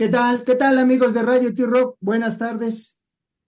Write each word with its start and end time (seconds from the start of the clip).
¿Qué 0.00 0.08
tal? 0.08 0.44
¿Qué 0.44 0.54
tal 0.54 0.78
amigos 0.78 1.12
de 1.12 1.22
Radio 1.22 1.52
T-Rock? 1.52 1.98
Buenas 2.00 2.38
tardes. 2.38 3.02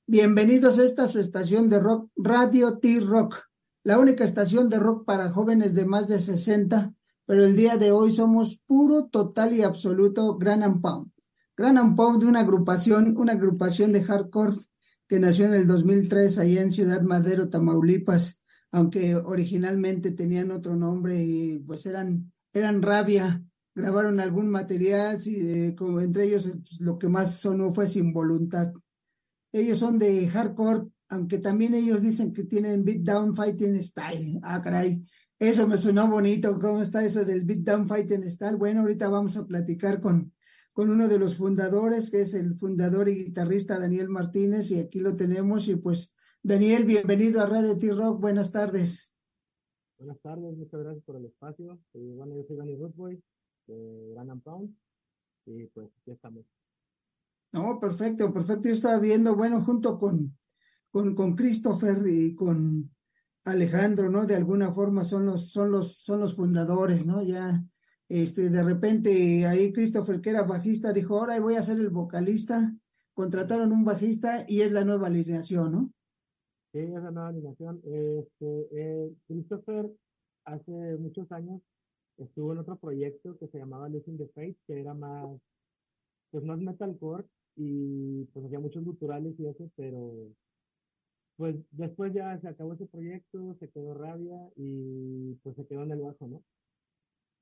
Bienvenidos 0.06 0.78
a 0.78 0.84
esta 0.84 1.08
su 1.08 1.18
estación 1.18 1.70
de 1.70 1.80
rock, 1.80 2.10
Radio 2.14 2.78
T-Rock, 2.78 3.36
la 3.84 3.98
única 3.98 4.24
estación 4.24 4.68
de 4.68 4.78
rock 4.78 5.06
para 5.06 5.30
jóvenes 5.30 5.74
de 5.74 5.86
más 5.86 6.08
de 6.08 6.20
60, 6.20 6.92
pero 7.24 7.46
el 7.46 7.56
día 7.56 7.78
de 7.78 7.90
hoy 7.90 8.10
somos 8.10 8.60
puro, 8.66 9.06
total 9.06 9.54
y 9.54 9.62
absoluto 9.62 10.36
Gran 10.36 10.62
and 10.62 10.82
Pound. 10.82 11.10
Gran 11.56 11.78
and 11.78 11.96
Pound 11.96 12.20
de 12.20 12.26
una 12.26 12.40
agrupación, 12.40 13.16
una 13.16 13.32
agrupación 13.32 13.90
de 13.94 14.04
hardcore 14.04 14.58
que 15.08 15.18
nació 15.18 15.46
en 15.46 15.54
el 15.54 15.66
2003 15.66 16.38
allá 16.38 16.60
en 16.60 16.70
Ciudad 16.70 17.00
Madero, 17.00 17.48
Tamaulipas, 17.48 18.42
aunque 18.72 19.16
originalmente 19.16 20.10
tenían 20.10 20.50
otro 20.50 20.76
nombre 20.76 21.24
y 21.24 21.60
pues 21.60 21.86
eran, 21.86 22.30
eran 22.52 22.82
Rabia, 22.82 23.42
grabaron 23.74 24.20
algún 24.20 24.48
material, 24.48 25.20
sí, 25.20 25.74
como 25.76 26.00
entre 26.00 26.24
ellos 26.24 26.50
pues, 26.50 26.80
lo 26.80 26.98
que 26.98 27.08
más 27.08 27.36
sonó 27.36 27.72
fue 27.72 27.86
Sin 27.86 28.12
Voluntad. 28.12 28.72
Ellos 29.52 29.78
son 29.78 29.98
de 29.98 30.28
hardcore, 30.28 30.88
aunque 31.08 31.38
también 31.38 31.74
ellos 31.74 32.00
dicen 32.02 32.32
que 32.32 32.44
tienen 32.44 32.84
beat 32.84 33.02
down 33.02 33.34
fighting 33.34 33.82
style. 33.82 34.40
Ah, 34.42 34.60
caray, 34.62 35.02
eso 35.38 35.66
me 35.66 35.76
sonó 35.76 36.08
bonito. 36.08 36.56
¿Cómo 36.56 36.82
está 36.82 37.04
eso 37.04 37.24
del 37.24 37.44
beat 37.44 37.60
down 37.60 37.86
fighting 37.86 38.24
style? 38.30 38.56
Bueno, 38.56 38.80
ahorita 38.80 39.08
vamos 39.08 39.36
a 39.36 39.46
platicar 39.46 40.00
con, 40.00 40.32
con 40.72 40.88
uno 40.88 41.08
de 41.08 41.18
los 41.18 41.36
fundadores, 41.36 42.10
que 42.10 42.22
es 42.22 42.34
el 42.34 42.54
fundador 42.54 43.08
y 43.08 43.24
guitarrista 43.24 43.78
Daniel 43.78 44.08
Martínez, 44.08 44.70
y 44.70 44.80
aquí 44.80 45.00
lo 45.00 45.16
tenemos. 45.16 45.68
Y 45.68 45.76
pues, 45.76 46.14
Daniel, 46.42 46.84
bienvenido 46.84 47.40
a 47.42 47.46
Radio 47.46 47.78
T-Rock. 47.78 48.20
Buenas 48.20 48.52
tardes. 48.52 49.14
Buenas 49.98 50.20
tardes, 50.20 50.56
muchas 50.56 50.80
gracias 50.80 51.04
por 51.04 51.16
el 51.16 51.26
espacio. 51.26 51.78
Eh, 51.94 52.12
bueno, 52.16 52.34
yo 52.34 52.42
soy 52.44 52.56
Daniel 52.56 52.80
Rootboy 52.80 53.22
de 53.66 54.14
Gran 54.14 54.40
Pound. 54.40 54.76
Y 55.46 55.66
pues 55.66 55.88
ya 56.06 56.14
estamos. 56.14 56.44
No, 57.52 57.78
perfecto, 57.78 58.32
perfecto. 58.32 58.68
Yo 58.68 58.74
estaba 58.74 58.98
viendo, 58.98 59.36
bueno, 59.36 59.62
junto 59.62 59.98
con, 59.98 60.36
con, 60.90 61.14
con 61.14 61.34
Christopher 61.36 62.06
y 62.06 62.34
con 62.34 62.90
Alejandro, 63.44 64.10
¿no? 64.10 64.26
De 64.26 64.36
alguna 64.36 64.72
forma 64.72 65.04
son 65.04 65.26
los, 65.26 65.50
son 65.50 65.70
los, 65.70 65.98
son 65.98 66.20
los 66.20 66.34
fundadores, 66.34 67.06
¿no? 67.06 67.22
Ya, 67.22 67.62
este, 68.08 68.50
de 68.50 68.62
repente 68.62 69.46
ahí 69.46 69.72
Christopher, 69.72 70.20
que 70.20 70.30
era 70.30 70.42
bajista, 70.42 70.92
dijo, 70.92 71.18
ahora 71.18 71.40
voy 71.40 71.56
a 71.56 71.62
ser 71.62 71.78
el 71.78 71.90
vocalista. 71.90 72.74
Contrataron 73.14 73.72
un 73.72 73.84
bajista 73.84 74.44
y 74.48 74.62
es 74.62 74.72
la 74.72 74.84
nueva 74.84 75.08
alineación, 75.08 75.72
¿no? 75.72 75.92
Sí, 76.72 76.78
es 76.78 76.90
la 76.90 77.10
nueva 77.10 77.28
alineación. 77.28 77.82
Este, 77.84 78.68
eh, 78.72 79.12
Christopher 79.26 79.90
hace 80.44 80.96
muchos 80.98 81.30
años 81.30 81.60
estuvo 82.24 82.52
en 82.52 82.58
otro 82.60 82.76
proyecto 82.76 83.36
que 83.38 83.48
se 83.48 83.58
llamaba 83.58 83.88
Losing 83.88 84.18
the 84.18 84.28
Faith, 84.34 84.56
que 84.66 84.80
era 84.80 84.94
más, 84.94 85.30
pues 86.30 86.44
más 86.44 86.58
metalcore 86.58 87.26
y 87.56 88.24
pues 88.26 88.46
hacía 88.46 88.60
muchos 88.60 88.84
culturales 88.84 89.34
y 89.38 89.46
eso, 89.46 89.70
pero 89.76 90.28
pues 91.36 91.56
después 91.72 92.12
ya 92.14 92.38
se 92.40 92.48
acabó 92.48 92.74
ese 92.74 92.86
proyecto, 92.86 93.54
se 93.58 93.68
quedó 93.70 93.94
rabia 93.94 94.38
y 94.56 95.34
pues 95.42 95.56
se 95.56 95.66
quedó 95.66 95.82
en 95.84 95.92
el 95.92 96.00
bajo, 96.00 96.26
¿no? 96.28 96.42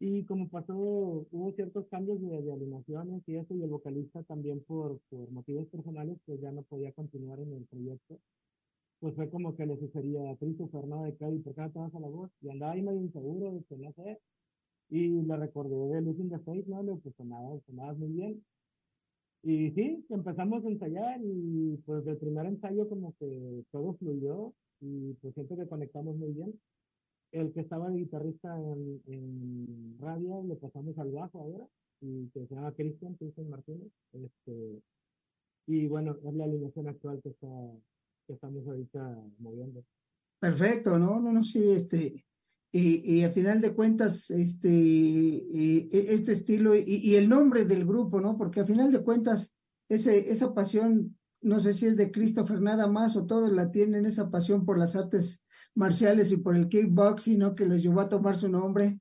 Y 0.01 0.25
como 0.25 0.49
pasó, 0.49 0.75
hubo 0.77 1.53
ciertos 1.55 1.87
cambios 1.89 2.21
de, 2.23 2.43
de 2.43 2.53
alineaciones 2.53 3.23
y 3.29 3.37
eso, 3.37 3.55
y 3.55 3.63
el 3.63 3.71
vocalista 3.71 4.23
también 4.25 4.65
por, 4.65 4.99
por 5.11 5.31
motivos 5.31 5.69
personales, 5.69 6.19
pues 6.27 6.41
ya 6.41 6.51
no 6.53 6.63
podía 6.63 6.93
continuar 6.93 7.39
en 7.41 7.53
el 7.53 7.67
proyecto. 7.67 8.19
Pues 9.01 9.15
fue 9.17 9.31
como 9.31 9.57
que 9.57 9.67
le 9.67 9.79
sucedía 9.79 10.31
a 10.31 10.37
Christopher, 10.37 10.87
¿no? 10.87 11.05
De 11.05 11.17
que, 11.17 11.27
¿por 11.45 11.55
qué 11.55 11.61
no 11.63 11.71
te 11.71 11.79
vas 11.81 11.95
a 11.95 12.01
la 12.01 12.09
voz? 12.09 12.31
Y 12.43 12.51
andaba 12.51 12.73
ahí 12.73 12.83
medio 12.83 13.03
inseguro, 13.03 13.53
de 13.53 13.65
que 13.65 13.77
no 13.77 13.93
sé, 13.95 14.19
y 14.91 15.23
la 15.23 15.37
recordé 15.37 15.77
de 15.95 16.03
Losing 16.03 16.31
the 16.31 16.39
Faith, 16.41 16.67
¿no? 16.67 16.83
Le 16.83 16.97
pues 16.97 17.15
sonaba, 17.17 17.59
sonaba 17.67 17.95
muy 17.95 18.09
bien. 18.09 18.45
Y 19.43 19.71
sí, 19.71 20.05
empezamos 20.11 20.65
a 20.65 20.69
ensayar 20.69 21.21
y 21.23 21.77
pues 21.87 22.05
del 22.05 22.19
primer 22.19 22.47
ensayo 22.47 22.89
como 22.89 23.15
que 23.19 23.65
todo 23.71 23.95
fluyó 23.95 24.53
y 24.81 25.15
pues 25.15 25.33
siento 25.35 25.57
que 25.57 25.69
conectamos 25.69 26.17
muy 26.17 26.33
bien. 26.33 26.61
El 27.33 27.53
que 27.53 27.61
estaba 27.61 27.89
de 27.89 27.99
guitarrista 27.99 28.61
en, 28.61 29.01
en 29.07 29.97
radio 30.01 30.43
le 30.43 30.57
pasamos 30.57 30.99
al 30.99 31.13
bajo 31.13 31.41
ahora 31.41 31.67
y 32.01 32.29
que 32.31 32.47
se 32.47 32.55
llama 32.55 32.73
Cristian, 32.73 33.15
Cristian 33.15 33.49
Martínez. 33.49 33.89
Este, 34.13 34.83
y 35.67 35.87
bueno, 35.87 36.17
es 36.25 36.35
la 36.35 36.45
alineación 36.45 36.89
actual 36.89 37.21
que, 37.23 37.31
está, 37.31 37.49
que 38.27 38.33
estamos 38.33 38.67
ahorita 38.67 39.23
moviendo. 39.39 39.85
Perfecto, 40.41 40.99
¿no? 40.99 41.21
No, 41.21 41.33
no, 41.33 41.45
sí, 41.45 41.71
este, 41.71 42.25
y, 42.73 43.19
y 43.19 43.25
a 43.25 43.31
final 43.31 43.61
de 43.61 43.75
cuentas, 43.75 44.31
este, 44.31 44.69
e, 44.69 45.89
este 45.91 46.33
estilo 46.33 46.75
y, 46.75 47.17
el 47.17 47.29
nombre 47.29 47.65
del 47.65 47.85
grupo, 47.85 48.21
¿no? 48.21 48.37
Porque 48.37 48.61
a 48.61 48.67
final 48.67 48.93
de 48.93 49.03
cuentas, 49.03 49.55
ese, 49.89 50.31
esa 50.31 50.55
pasión, 50.55 51.19
no 51.41 51.59
sé 51.59 51.73
si 51.73 51.87
es 51.87 51.97
de 51.97 52.13
Christopher 52.13 52.61
nada 52.61 52.87
más 52.87 53.17
o 53.17 53.27
todos 53.27 53.51
la 53.53 53.71
tienen, 53.71 54.07
esa 54.07 54.31
pasión 54.31 54.65
por 54.65 54.79
las 54.79 54.95
artes 54.95 55.43
marciales 55.75 56.31
y 56.31 56.37
por 56.37 56.55
el 56.55 56.69
kickboxing, 56.69 57.39
¿no? 57.39 57.55
Que 57.55 57.67
los 57.67 57.83
llevó 57.83 58.01
a 58.01 58.09
tomar 58.09 58.37
su 58.37 58.49
nombre. 58.49 59.01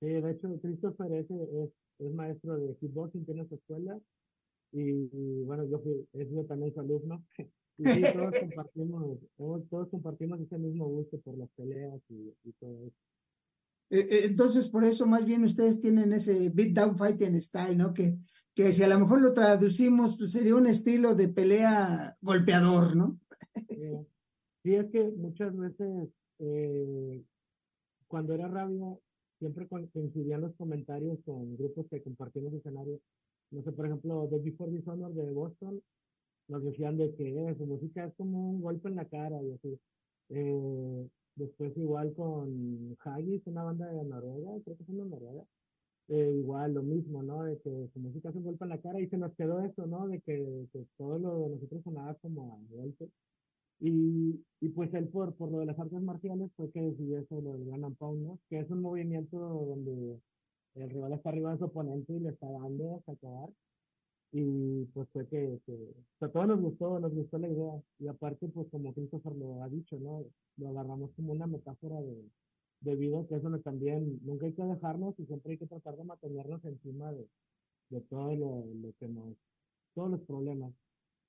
Sí, 0.00 0.08
de 0.08 0.30
hecho, 0.30 0.48
Christopher 0.60 1.12
es, 1.12 1.30
es, 1.30 1.70
es 2.00 2.14
maestro 2.14 2.58
de 2.58 2.76
kickboxing, 2.76 3.24
tiene 3.24 3.46
su 3.48 3.54
escuela. 3.54 3.98
Y, 4.72 5.44
bueno, 5.44 5.64
yo, 5.64 5.78
fui, 5.80 6.06
yo 6.12 6.44
también 6.44 6.74
su 6.74 6.80
alumno. 6.80 7.24
Y 7.78 7.86
sí, 7.86 8.02
todos 8.12 8.38
compartimos, 8.40 9.18
todos 9.36 9.88
compartimos 9.90 10.40
ese 10.40 10.58
mismo 10.58 10.86
gusto 10.86 11.18
por 11.20 11.36
las 11.36 11.50
peleas 11.50 12.00
y, 12.08 12.32
y 12.44 12.52
todo 12.58 12.86
eso. 12.86 12.96
Eh, 13.90 14.00
eh, 14.00 14.20
entonces, 14.24 14.68
por 14.68 14.84
eso 14.84 15.06
más 15.06 15.24
bien 15.24 15.44
ustedes 15.44 15.80
tienen 15.80 16.12
ese 16.12 16.50
beat 16.50 16.72
down 16.72 16.96
fighting 16.96 17.40
style, 17.40 17.76
¿no? 17.76 17.92
Que, 17.92 18.16
que 18.54 18.72
si 18.72 18.82
a 18.82 18.88
lo 18.88 18.98
mejor 18.98 19.20
lo 19.20 19.32
traducimos, 19.32 20.16
pues 20.16 20.32
sería 20.32 20.56
un 20.56 20.66
estilo 20.66 21.14
de 21.14 21.28
pelea 21.28 22.16
golpeador, 22.20 22.96
¿no? 22.96 23.20
Sí, 24.62 24.74
es 24.74 24.90
que 24.90 25.04
muchas 25.16 25.56
veces 25.56 26.08
eh, 26.40 27.22
cuando 28.08 28.34
era 28.34 28.48
rabia, 28.48 28.96
siempre 29.38 29.68
coincidían 29.68 30.40
los 30.40 30.54
comentarios 30.56 31.18
con 31.24 31.56
grupos 31.56 31.86
que 31.90 32.02
compartimos 32.02 32.54
escenario. 32.54 33.00
No 33.50 33.62
sé, 33.62 33.70
por 33.70 33.86
ejemplo, 33.86 34.26
The 34.30 34.38
Before 34.38 34.72
Dishonor 34.72 35.12
de 35.14 35.30
Boston 35.30 35.80
nos 36.48 36.62
decían 36.64 36.96
de 36.96 37.14
que 37.14 37.28
eh, 37.28 37.54
su 37.56 37.66
música 37.66 38.04
es 38.04 38.14
como 38.14 38.50
un 38.50 38.60
golpe 38.62 38.88
en 38.88 38.96
la 38.96 39.04
cara 39.06 39.42
y 39.42 39.52
así. 39.52 39.78
Eh, 40.30 41.08
después 41.36 41.76
igual 41.76 42.14
con 42.14 42.96
Haggis, 43.04 43.46
una 43.46 43.64
banda 43.64 43.86
de 43.86 44.04
Noruega, 44.04 44.52
creo 44.64 44.76
que 44.76 44.82
es 44.82 44.88
una 44.88 45.04
Noruega, 45.04 45.44
eh, 46.08 46.34
igual 46.38 46.74
lo 46.74 46.82
mismo, 46.82 47.22
¿no? 47.22 47.44
De 47.44 47.58
que 47.60 47.88
su 47.92 48.00
música 48.00 48.30
es 48.30 48.36
un 48.36 48.44
golpe 48.44 48.64
en 48.64 48.70
la 48.70 48.80
cara 48.80 49.00
y 49.00 49.08
se 49.08 49.18
nos 49.18 49.34
quedó 49.34 49.60
eso, 49.60 49.86
¿no? 49.86 50.08
De 50.08 50.20
que, 50.20 50.66
que 50.72 50.86
todo 50.96 51.18
lo 51.18 51.38
de 51.40 51.50
nosotros 51.50 51.82
sonaba 51.84 52.14
como 52.16 52.54
a 52.54 52.76
golpe. 52.76 53.08
Y, 53.80 54.44
y 54.60 54.68
pues 54.70 54.92
él 54.94 55.08
por, 55.08 55.34
por 55.36 55.50
lo 55.50 55.60
de 55.60 55.66
las 55.66 55.78
artes 55.78 56.00
marciales 56.02 56.50
fue 56.56 56.70
que 56.70 56.80
decidió 56.80 57.18
eso, 57.18 57.40
lo 57.40 57.52
del 57.52 57.66
Gran 57.66 57.94
Pound, 57.96 58.22
¿no? 58.22 58.38
Que 58.48 58.60
es 58.60 58.70
un 58.70 58.82
movimiento 58.82 59.38
donde 59.38 60.20
el 60.76 60.90
rival 60.90 61.12
está 61.12 61.30
arriba 61.30 61.52
de 61.52 61.58
su 61.58 61.64
oponente 61.66 62.12
y 62.14 62.20
le 62.20 62.30
está 62.30 62.50
dando 62.50 62.96
hasta 62.96 63.12
acabar 63.12 63.50
y 64.32 64.84
pues 64.86 65.08
fue 65.12 65.26
que, 65.28 65.60
que 65.64 65.94
a 66.20 66.28
todos 66.28 66.48
nos 66.48 66.60
gustó, 66.60 66.98
nos 66.98 67.12
gustó 67.14 67.38
la 67.38 67.48
idea 67.48 67.72
y 67.98 68.08
aparte 68.08 68.48
pues 68.48 68.68
como 68.70 68.92
Christopher 68.92 69.34
lo 69.36 69.62
ha 69.62 69.68
dicho, 69.68 69.98
¿no? 69.98 70.24
Lo 70.56 70.68
agarramos 70.70 71.10
como 71.16 71.32
una 71.32 71.46
metáfora 71.46 72.00
de, 72.00 72.24
de 72.80 72.96
vida 72.96 73.24
que 73.28 73.36
es 73.36 73.42
donde 73.42 73.60
también 73.60 74.18
nunca 74.22 74.46
hay 74.46 74.52
que 74.52 74.64
dejarnos 74.64 75.14
y 75.18 75.26
siempre 75.26 75.52
hay 75.52 75.58
que 75.58 75.66
tratar 75.66 75.96
de 75.96 76.04
mantenernos 76.04 76.64
encima 76.64 77.12
de, 77.12 77.26
de 77.90 78.00
todo 78.02 78.34
lo, 78.34 78.66
lo, 78.74 78.92
que 78.98 79.08
nos, 79.08 79.36
todos 79.94 80.10
los 80.10 80.20
problemas. 80.22 80.72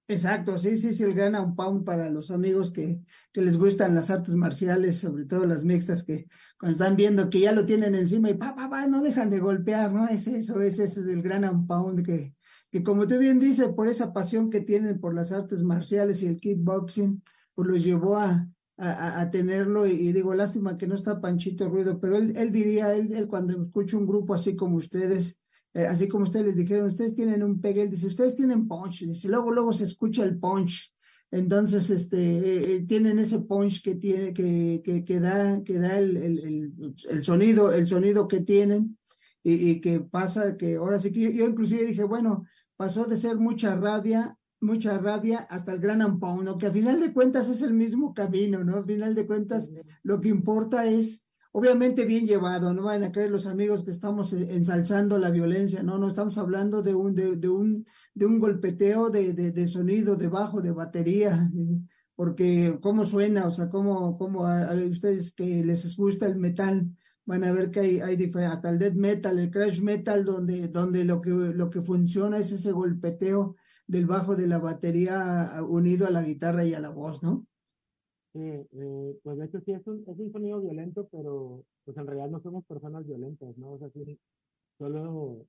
Exacto, 0.10 0.58
sí, 0.58 0.78
sí, 0.78 0.94
sí, 0.94 1.04
el 1.04 1.14
gran 1.14 1.36
un 1.36 1.54
pound 1.54 1.84
para 1.84 2.10
los 2.10 2.32
amigos 2.32 2.72
que, 2.72 3.02
que 3.34 3.42
les 3.42 3.58
gustan 3.58 3.94
las 3.94 4.10
artes 4.10 4.36
marciales, 4.36 5.00
sobre 5.00 5.26
todo 5.26 5.46
las 5.46 5.66
mixtas, 5.66 6.04
que 6.04 6.28
cuando 6.58 6.78
están 6.78 6.96
viendo 6.96 7.30
que 7.30 7.42
ya 7.42 7.52
lo 7.52 7.66
tienen 7.66 7.94
encima 7.94 8.30
y 8.30 8.36
pa, 8.36 8.56
pa, 8.56 8.70
pa, 8.70 8.88
no 8.88 9.04
dejan 9.04 9.30
de 9.30 9.40
golpear, 9.40 9.92
¿no? 9.92 10.08
Es 10.08 10.28
eso, 10.28 10.62
ese, 10.62 10.86
ese 10.86 11.02
es 11.02 11.08
el 11.08 11.22
gran 11.22 11.44
un 11.44 11.68
pound 11.68 12.06
que, 12.06 12.37
que 12.70 12.84
como 12.84 13.08
te 13.08 13.18
bien 13.18 13.40
dice, 13.40 13.70
por 13.70 13.88
esa 13.88 14.14
pasión 14.14 14.50
que 14.50 14.62
tienen 14.62 15.00
por 15.00 15.14
las 15.14 15.32
artes 15.32 15.64
marciales 15.64 16.22
y 16.22 16.28
el 16.28 16.40
kickboxing, 16.40 17.24
pues 17.56 17.68
los 17.68 17.84
llevó 17.84 18.18
a, 18.18 18.50
a, 18.78 19.30
tenerlo 19.32 19.88
y, 19.88 20.12
digo, 20.12 20.34
lástima 20.36 20.78
que 20.78 20.88
no 20.88 20.96
está 20.96 21.20
Panchito 21.20 21.68
Ruido, 21.68 22.00
pero 22.00 22.18
él, 22.18 22.34
él 22.36 22.52
diría, 22.52 22.94
él, 22.94 23.12
él 23.14 23.28
cuando 23.28 23.60
escucha 23.60 23.98
un 23.98 24.06
grupo 24.06 24.36
así 24.36 24.56
como 24.56 24.78
ustedes, 24.78 25.40
eh, 25.74 25.86
así 25.86 26.08
como 26.08 26.26
ustedes 26.26 26.46
les 26.46 26.56
dijeron, 26.58 26.88
ustedes 26.88 27.16
tienen 27.16 27.42
un 27.42 27.60
pegue, 27.60 27.82
él 27.82 27.90
dice, 27.90 28.08
ustedes 28.08 28.36
tienen 28.36 28.68
punch, 28.68 29.02
dice, 29.02 29.28
luego, 29.30 29.52
luego 29.52 29.74
se 29.74 29.86
escucha 29.86 30.24
el 30.24 30.38
punch, 30.38 30.94
entonces, 31.32 31.90
este, 31.90 32.18
eh, 32.18 32.76
eh, 32.76 32.86
tienen 32.88 33.20
ese 33.20 33.40
punch 33.40 33.82
que 33.82 33.96
tiene, 33.96 34.34
que, 34.34 34.82
que, 34.84 35.04
que 35.04 35.20
da, 35.20 35.62
que 35.64 35.78
da 35.78 35.98
el, 35.98 36.16
el, 36.16 36.40
el, 36.40 36.96
el, 37.10 37.24
sonido, 37.24 37.74
el 37.74 37.88
sonido 37.88 38.28
que 38.28 38.42
tienen, 38.42 38.97
y, 39.50 39.70
y, 39.70 39.82
que 39.82 40.02
pasa 40.02 40.58
que 40.58 40.76
ahora 40.76 41.00
sí 41.00 41.14
que 41.14 41.22
yo, 41.22 41.30
yo, 41.30 41.46
inclusive 41.46 41.86
dije, 41.86 42.04
bueno, 42.04 42.44
pasó 42.76 43.06
de 43.06 43.16
ser 43.16 43.38
mucha 43.38 43.76
rabia, 43.76 44.38
mucha 44.60 44.98
rabia 44.98 45.40
hasta 45.50 45.72
el 45.72 45.80
gran 45.80 46.02
ampón, 46.02 46.44
¿no? 46.44 46.58
que 46.58 46.68
a 46.68 46.72
final 46.72 47.00
de 47.00 47.14
cuentas 47.14 47.48
es 47.48 47.62
el 47.62 47.74
mismo 47.74 48.14
camino, 48.14 48.66
¿no? 48.66 48.78
A 48.78 48.84
final 48.84 49.16
de 49.16 49.26
cuentas 49.26 49.72
lo 50.04 50.20
que 50.20 50.28
importa 50.28 50.86
es, 50.86 51.26
obviamente 51.54 52.04
bien 52.04 52.28
llevado, 52.28 52.74
no 52.74 52.84
van 52.84 53.06
a 53.06 53.12
creer 53.14 53.32
los 53.32 53.48
amigos 53.48 53.86
que 53.86 53.92
estamos 53.92 54.34
eh, 54.34 54.50
ensalzando 54.52 55.18
la 55.18 55.30
violencia, 55.30 55.82
no, 55.82 55.98
no 55.98 56.10
estamos 56.10 56.38
hablando 56.38 56.84
de 56.84 56.94
un, 56.94 57.16
de, 57.16 57.38
de 57.38 57.48
un, 57.48 57.86
de 58.14 58.26
un 58.26 58.40
golpeteo 58.40 59.10
de, 59.12 59.34
de, 59.34 59.52
de, 59.54 59.68
sonido, 59.70 60.18
de 60.18 60.28
bajo, 60.28 60.62
de 60.62 60.72
batería, 60.72 61.50
porque 62.16 62.78
cómo 62.82 63.06
suena, 63.06 63.48
o 63.48 63.54
sea, 63.54 63.70
cómo, 63.70 64.18
cómo 64.18 64.46
a, 64.46 64.72
a, 64.72 64.76
ustedes 64.76 65.32
que 65.32 65.64
les 65.64 65.96
gusta 65.96 66.26
el 66.26 66.36
metal, 66.36 66.92
van 67.28 67.44
a 67.44 67.52
ver 67.52 67.70
que 67.70 67.82
hay, 67.82 68.00
hay 68.00 68.18
hasta 68.46 68.70
el 68.70 68.80
death 68.80 68.96
metal, 68.96 69.38
el 69.38 69.52
crash 69.52 69.82
metal, 69.82 70.24
donde, 70.24 70.70
donde 70.70 71.04
lo 71.04 71.20
que, 71.22 71.30
lo 71.30 71.70
que 71.70 71.82
funciona 71.82 72.38
es 72.38 72.54
ese 72.54 72.72
golpeteo 72.72 73.56
del 73.86 74.06
bajo 74.08 74.38
de 74.38 74.48
la 74.48 74.60
batería 74.60 75.52
unido 75.68 76.08
a 76.08 76.12
la 76.12 76.24
guitarra 76.24 76.64
y 76.64 76.74
a 76.74 76.80
la 76.80 76.90
voz, 76.90 77.22
¿no? 77.24 77.46
Sí, 78.32 78.40
eh, 78.40 79.20
pues 79.24 79.38
de 79.38 79.46
hecho 79.46 79.60
sí 79.66 79.74
es 79.74 79.86
un, 79.88 80.06
es 80.08 80.18
un 80.18 80.32
sonido 80.32 80.62
violento, 80.62 81.10
pero 81.12 81.66
pues 81.84 81.98
en 81.98 82.08
realidad 82.08 82.30
no 82.30 82.42
somos 82.42 82.66
personas 82.66 83.06
violentas, 83.06 83.58
¿no? 83.58 83.72
O 83.72 83.80
sea, 83.80 83.90
sí, 83.90 84.18
solo, 84.78 85.46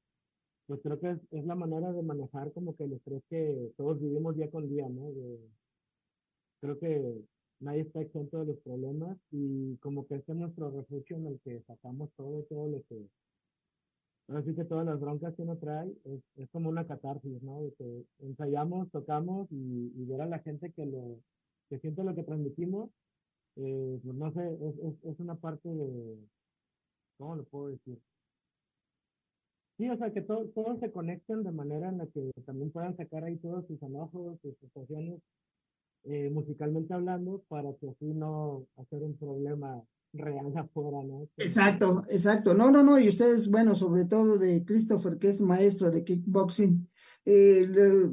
pues 0.67 0.81
creo 0.83 0.99
que 0.99 1.11
es, 1.11 1.19
es 1.31 1.45
la 1.45 1.55
manera 1.55 1.93
de 1.93 2.03
manejar 2.03 2.53
como 2.53 2.75
que 2.75 2.85
el 2.85 2.95
estrés 2.95 3.23
que 3.31 3.71
todos 3.77 4.01
vivimos 4.01 4.35
día 4.35 4.51
con 4.51 4.69
día, 4.69 4.89
¿no? 4.89 5.13
De, 5.13 5.39
creo 6.61 6.79
que 6.81 7.23
nadie 7.61 7.83
está 7.83 8.01
exento 8.01 8.39
de 8.41 8.47
los 8.47 8.59
problemas 8.59 9.17
y 9.31 9.77
como 9.79 10.07
que 10.07 10.17
este 10.17 10.33
es 10.33 10.39
nuestro 10.39 10.71
refugio 10.71 11.17
en 11.17 11.27
el 11.27 11.41
que 11.41 11.63
sacamos 11.63 12.11
todo, 12.17 12.43
todo 12.45 12.69
lo 12.69 12.83
que, 12.89 13.07
así 14.29 14.55
que 14.55 14.65
todas 14.65 14.87
las 14.87 15.01
broncas 15.01 15.35
que 15.35 15.43
uno 15.43 15.57
trae 15.57 15.93
es, 16.05 16.21
es 16.37 16.51
como 16.51 16.69
una 16.69 16.87
catarsis, 16.87 17.43
¿no? 17.43 17.63
De 17.63 17.73
que 17.75 18.05
ensayamos, 18.21 18.91
tocamos 18.91 19.51
y, 19.51 19.93
y 19.97 20.05
ver 20.05 20.23
a 20.23 20.27
la 20.27 20.39
gente 20.41 20.73
que 20.73 20.87
lo, 20.87 21.19
que 21.69 21.79
siento 21.79 22.03
lo 22.03 22.15
que 22.15 22.23
transmitimos, 22.23 22.91
eh, 23.57 24.01
pues 24.03 24.17
no 24.17 24.33
sé, 24.33 24.55
es, 24.55 24.79
es, 24.79 25.05
es, 25.05 25.21
una 25.21 25.35
parte 25.35 25.69
de, 25.69 26.17
¿cómo 27.17 27.37
lo 27.37 27.45
puedo 27.45 27.69
decir? 27.69 27.99
Sí, 29.77 29.89
o 29.89 29.97
sea, 29.97 30.13
que 30.13 30.23
to, 30.23 30.47
todos 30.55 30.79
se 30.81 30.91
conecten 30.91 31.43
de 31.43 31.53
manera 31.53 31.89
en 31.89 31.99
la 31.99 32.07
que 32.07 32.31
también 32.47 32.71
puedan 32.71 32.97
sacar 32.97 33.25
ahí 33.25 33.37
todos 33.37 33.67
sus 33.67 33.81
enojos, 33.83 34.39
sus 34.43 34.57
situaciones, 34.59 35.21
eh, 36.05 36.31
musicalmente 36.31 36.95
hablando, 36.95 37.43
para 37.49 37.75
que 37.75 37.89
así 37.89 38.07
no 38.07 38.67
hacer 38.77 39.03
un 39.03 39.17
problema 39.17 39.83
real 40.13 40.53
afuera, 40.57 41.03
¿no? 41.03 41.29
Exacto, 41.37 42.03
exacto. 42.11 42.55
No, 42.55 42.71
no, 42.71 42.83
no, 42.83 42.99
y 42.99 43.09
ustedes, 43.09 43.51
bueno, 43.51 43.75
sobre 43.75 44.05
todo 44.05 44.39
de 44.39 44.65
Christopher, 44.65 45.19
que 45.19 45.29
es 45.29 45.41
maestro 45.41 45.91
de 45.91 46.05
kickboxing, 46.05 46.87
eh, 47.25 47.67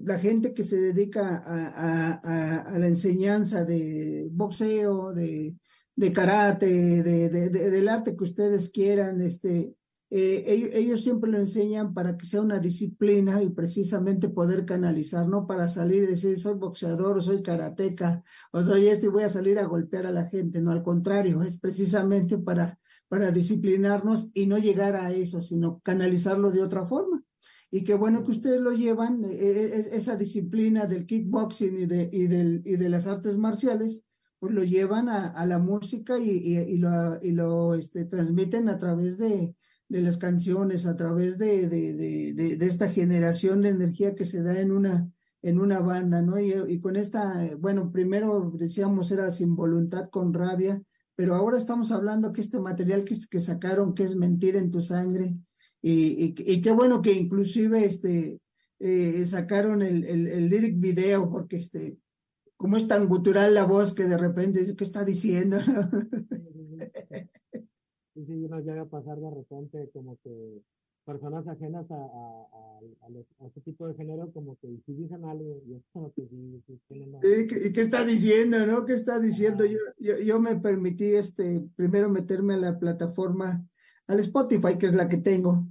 la, 0.03 0.19
gente 0.19 0.53
que 0.53 0.63
se 0.63 0.75
dedica 0.77 1.37
a, 1.37 2.17
a, 2.17 2.57
a, 2.73 2.79
la 2.79 2.87
enseñanza 2.87 3.63
de 3.63 4.27
boxeo, 4.29 5.13
de, 5.13 5.55
de 5.95 6.11
karate, 6.11 7.01
de, 7.01 7.29
de, 7.29 7.49
del 7.49 7.87
arte 7.87 8.15
que 8.15 8.23
ustedes 8.23 8.69
quieran, 8.69 9.21
este, 9.21 9.73
eh, 10.11 10.43
ellos, 10.45 10.69
ellos, 10.73 11.01
siempre 11.03 11.31
lo 11.31 11.37
enseñan 11.37 11.93
para 11.93 12.15
que 12.15 12.25
sea 12.25 12.41
una 12.41 12.59
disciplina 12.59 13.41
y 13.41 13.49
precisamente 13.49 14.29
poder 14.29 14.63
canalizar, 14.63 15.27
no 15.27 15.47
para 15.47 15.67
salir 15.67 16.03
y 16.03 16.07
decir 16.07 16.39
soy 16.39 16.55
boxeador, 16.55 17.23
soy 17.23 17.41
karateca, 17.41 18.21
o 18.51 18.61
soy 18.61 18.87
este 18.87 19.07
y 19.07 19.09
voy 19.09 19.23
a 19.23 19.29
salir 19.29 19.57
a 19.57 19.65
golpear 19.65 20.05
a 20.05 20.11
la 20.11 20.27
gente, 20.27 20.61
no, 20.61 20.71
al 20.71 20.83
contrario, 20.83 21.41
es 21.41 21.57
precisamente 21.57 22.37
para, 22.37 22.77
para 23.07 23.31
disciplinarnos 23.31 24.29
y 24.35 24.45
no 24.45 24.59
llegar 24.59 24.95
a 24.95 25.11
eso, 25.11 25.41
sino 25.41 25.79
canalizarlo 25.79 26.51
de 26.51 26.61
otra 26.61 26.85
forma. 26.85 27.23
Y 27.71 27.83
qué 27.83 27.95
bueno 27.95 28.23
que 28.23 28.31
ustedes 28.31 28.61
lo 28.61 28.73
llevan, 28.73 29.25
eh, 29.25 29.29
eh, 29.31 29.85
esa 29.93 30.15
disciplina 30.15 30.85
del 30.85 31.07
kickboxing 31.07 31.77
y 31.77 31.85
de, 31.87 32.09
y 32.11 32.27
del, 32.27 32.61
y 32.63 32.77
de 32.77 32.89
las 32.89 33.07
artes 33.07 33.37
marciales, 33.37 34.03
pues 34.39 34.53
lo 34.53 34.63
llevan 34.63 35.09
a, 35.09 35.29
a 35.31 35.45
la 35.47 35.57
música 35.57 36.19
y, 36.19 36.29
y, 36.29 36.57
y, 36.57 36.77
lo, 36.77 37.19
y 37.21 37.31
lo 37.31 37.73
este, 37.73 38.05
transmiten 38.05 38.69
a 38.69 38.77
través 38.77 39.17
de, 39.17 39.55
de 39.87 40.01
las 40.01 40.17
canciones, 40.17 40.85
a 40.85 40.95
través 40.95 41.37
de, 41.37 41.69
de, 41.69 41.93
de, 41.93 42.55
de, 42.57 42.65
esta 42.65 42.89
generación 42.89 43.61
de 43.61 43.69
energía 43.69 44.15
que 44.15 44.25
se 44.25 44.41
da 44.41 44.59
en 44.59 44.71
una, 44.71 45.09
en 45.41 45.59
una 45.59 45.79
banda, 45.79 46.21
¿no? 46.21 46.39
Y, 46.39 46.53
y 46.67 46.79
con 46.79 46.95
esta, 46.95 47.49
bueno, 47.59 47.91
primero 47.91 48.51
decíamos 48.55 49.11
era 49.11 49.31
sin 49.31 49.55
voluntad, 49.55 50.09
con 50.09 50.33
rabia, 50.33 50.81
pero 51.15 51.35
ahora 51.35 51.57
estamos 51.57 51.91
hablando 51.91 52.33
que 52.33 52.41
este 52.41 52.59
material 52.59 53.05
que, 53.05 53.15
que 53.29 53.41
sacaron, 53.41 53.93
que 53.93 54.03
es 54.03 54.15
mentir 54.15 54.55
en 54.55 54.71
tu 54.71 54.81
sangre, 54.81 55.37
y, 55.81 56.33
y, 56.35 56.61
qué 56.61 56.71
bueno 56.71 56.99
que 56.99 57.13
inclusive 57.13 57.85
este, 57.85 58.39
eh, 58.79 59.23
sacaron 59.23 59.83
el, 59.83 60.03
el, 60.03 60.49
lyric 60.49 60.79
video, 60.79 61.29
porque 61.29 61.57
este, 61.57 61.99
como 62.57 62.77
es 62.77 62.87
tan 62.87 63.07
gutural 63.07 63.53
la 63.53 63.65
voz 63.65 63.93
que 63.93 64.05
de 64.05 64.17
repente 64.17 64.75
¿qué 64.75 64.83
está 64.83 65.05
diciendo? 65.05 65.57
Nos 68.55 68.63
llega 68.63 68.83
a 68.83 68.85
pasar 68.85 69.19
de 69.19 69.29
repente 69.29 69.89
como 69.91 70.17
que 70.23 70.61
personas 71.03 71.45
ajenas 71.45 71.91
a, 71.91 71.95
a, 71.95 72.79
a, 73.05 73.09
los, 73.09 73.25
a 73.41 73.47
este 73.47 73.59
tipo 73.59 73.85
de 73.85 73.95
género 73.95 74.31
como 74.31 74.57
que 74.61 74.69
si 74.85 74.93
dicen 74.93 75.25
algo 75.25 75.61
y 75.67 75.73
es 75.73 75.81
como 75.91 76.13
que 76.13 76.21
sí, 76.29 76.63
sí 76.65 76.79
tienen 76.87 77.11
¿Y 77.21 77.73
qué 77.73 77.81
está 77.81 78.05
diciendo, 78.05 78.65
no? 78.65 78.85
¿Qué 78.85 78.93
está 78.93 79.19
diciendo? 79.19 79.65
Yo, 79.65 79.77
yo, 79.99 80.19
yo 80.19 80.39
me 80.39 80.55
permití 80.55 81.15
este 81.15 81.67
primero 81.75 82.09
meterme 82.09 82.53
a 82.53 82.57
la 82.57 82.79
plataforma, 82.79 83.67
al 84.07 84.19
Spotify, 84.21 84.77
que 84.77 84.85
es 84.85 84.93
la 84.93 85.09
que 85.09 85.17
tengo, 85.17 85.67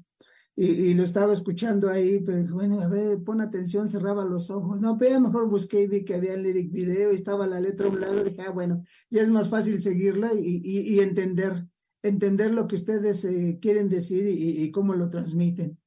y, 0.55 0.67
y, 0.67 0.95
lo 0.95 1.05
estaba 1.05 1.33
escuchando 1.33 1.89
ahí, 1.89 2.21
pero 2.21 2.37
dije, 2.37 2.53
bueno, 2.53 2.81
a 2.81 2.89
ver, 2.89 3.25
pon 3.25 3.41
atención, 3.41 3.89
cerraba 3.89 4.27
los 4.27 4.51
ojos. 4.51 4.79
No, 4.81 4.99
pero 4.99 5.13
ya 5.13 5.21
mejor 5.21 5.49
busqué 5.49 5.81
y 5.81 5.87
vi 5.89 6.05
que 6.05 6.15
había 6.15 6.35
el 6.35 6.43
lyric 6.43 6.71
video 6.71 7.13
y 7.13 7.17
estaba 7.17 7.47
la 7.47 7.61
letra 7.61 7.87
a 7.87 7.91
un 7.91 8.01
lado, 8.01 8.23
dije, 8.23 8.43
ah, 8.47 8.51
bueno, 8.51 8.83
ya 9.11 9.23
es 9.23 9.31
más 9.31 9.49
fácil 9.49 9.81
seguirla 9.81 10.33
y, 10.35 10.61
y, 10.63 10.95
y 10.95 11.01
entender, 11.01 11.67
entender 12.05 12.53
lo 12.53 12.69
que 12.69 12.77
ustedes 12.77 13.25
eh, 13.25 13.59
quieren 13.61 13.89
decir 13.89 14.25
y, 14.29 14.71
cómo 14.71 14.95
lo 14.95 15.09
transmiten. 15.09 15.79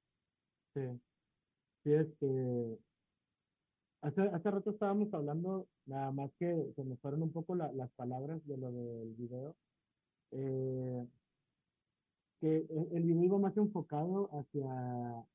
Sí, 0.73 0.81
sí, 1.83 1.93
es 1.93 2.07
que 2.19 2.79
hace, 4.01 4.21
hace 4.21 4.51
rato 4.51 4.71
estábamos 4.71 5.13
hablando, 5.13 5.67
nada 5.85 6.11
más 6.11 6.31
que 6.39 6.73
se 6.75 6.83
me 6.83 6.97
fueron 6.97 7.21
un 7.21 7.31
poco 7.31 7.55
la, 7.55 7.71
las 7.73 7.91
palabras 7.91 8.45
de 8.47 8.57
lo 8.57 8.71
del 8.71 9.13
video. 9.13 9.55
Eh, 10.31 11.07
que 12.41 12.65
el 12.91 13.03
video 13.03 13.23
iba 13.23 13.39
más 13.39 13.55
enfocado 13.57 14.29
hacia, 14.31 15.25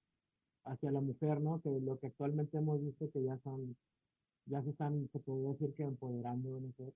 hacia 0.65 0.91
la 0.91 1.01
mujer, 1.01 1.41
¿no? 1.41 1.61
Que 1.61 1.71
lo 1.81 1.99
que 1.99 2.09
actualmente 2.09 2.59
hemos 2.59 2.81
visto 2.83 3.09
que 3.13 3.23
ya 3.23 3.39
son, 3.43 3.77
ya 4.47 4.63
se 4.63 4.71
están, 4.71 5.09
se 5.13 5.19
podría 5.21 5.51
decir 5.51 5.75
que 5.75 5.85
empoderando, 5.85 6.61
no. 6.61 6.93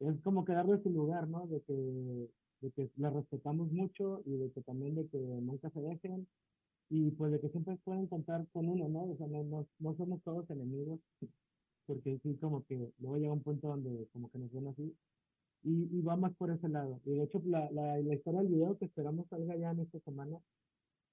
Es 0.00 0.20
como 0.22 0.44
que 0.44 0.52
darle 0.52 0.82
su 0.82 0.90
lugar, 0.90 1.28
¿no? 1.28 1.46
De 1.46 1.60
que, 1.62 2.30
de 2.60 2.70
que 2.72 2.90
la 2.96 3.10
respetamos 3.10 3.70
mucho 3.72 4.22
y 4.26 4.36
de 4.36 4.50
que 4.52 4.62
también 4.62 4.94
de 4.94 5.06
que 5.08 5.18
nunca 5.18 5.70
se 5.70 5.80
dejen 5.80 6.26
y 6.90 7.10
pues 7.12 7.32
de 7.32 7.40
que 7.40 7.48
siempre 7.50 7.76
pueden 7.84 8.06
contar 8.08 8.46
con 8.52 8.68
uno, 8.68 8.88
¿no? 8.88 9.12
O 9.12 9.16
sea, 9.16 9.26
no, 9.28 9.44
no, 9.44 9.66
no 9.78 9.96
somos 9.96 10.22
todos 10.22 10.50
enemigos, 10.50 11.00
porque 11.86 12.18
sí, 12.22 12.36
como 12.40 12.64
que 12.66 12.92
luego 12.98 13.16
llega 13.18 13.32
un 13.32 13.42
punto 13.42 13.68
donde 13.68 14.08
como 14.12 14.30
que 14.30 14.38
nos 14.38 14.52
ven 14.52 14.68
así, 14.68 14.96
y, 15.62 15.98
y, 15.98 16.02
va 16.02 16.16
más 16.16 16.34
por 16.36 16.50
ese 16.50 16.68
lado. 16.68 17.00
Y 17.04 17.12
de 17.12 17.24
hecho, 17.24 17.40
la, 17.44 17.70
la, 17.70 17.98
la, 17.98 18.14
historia 18.14 18.40
del 18.40 18.52
video 18.52 18.78
que 18.78 18.86
esperamos 18.86 19.28
salga 19.28 19.56
ya 19.56 19.70
en 19.70 19.80
esta 19.80 20.00
semana 20.00 20.38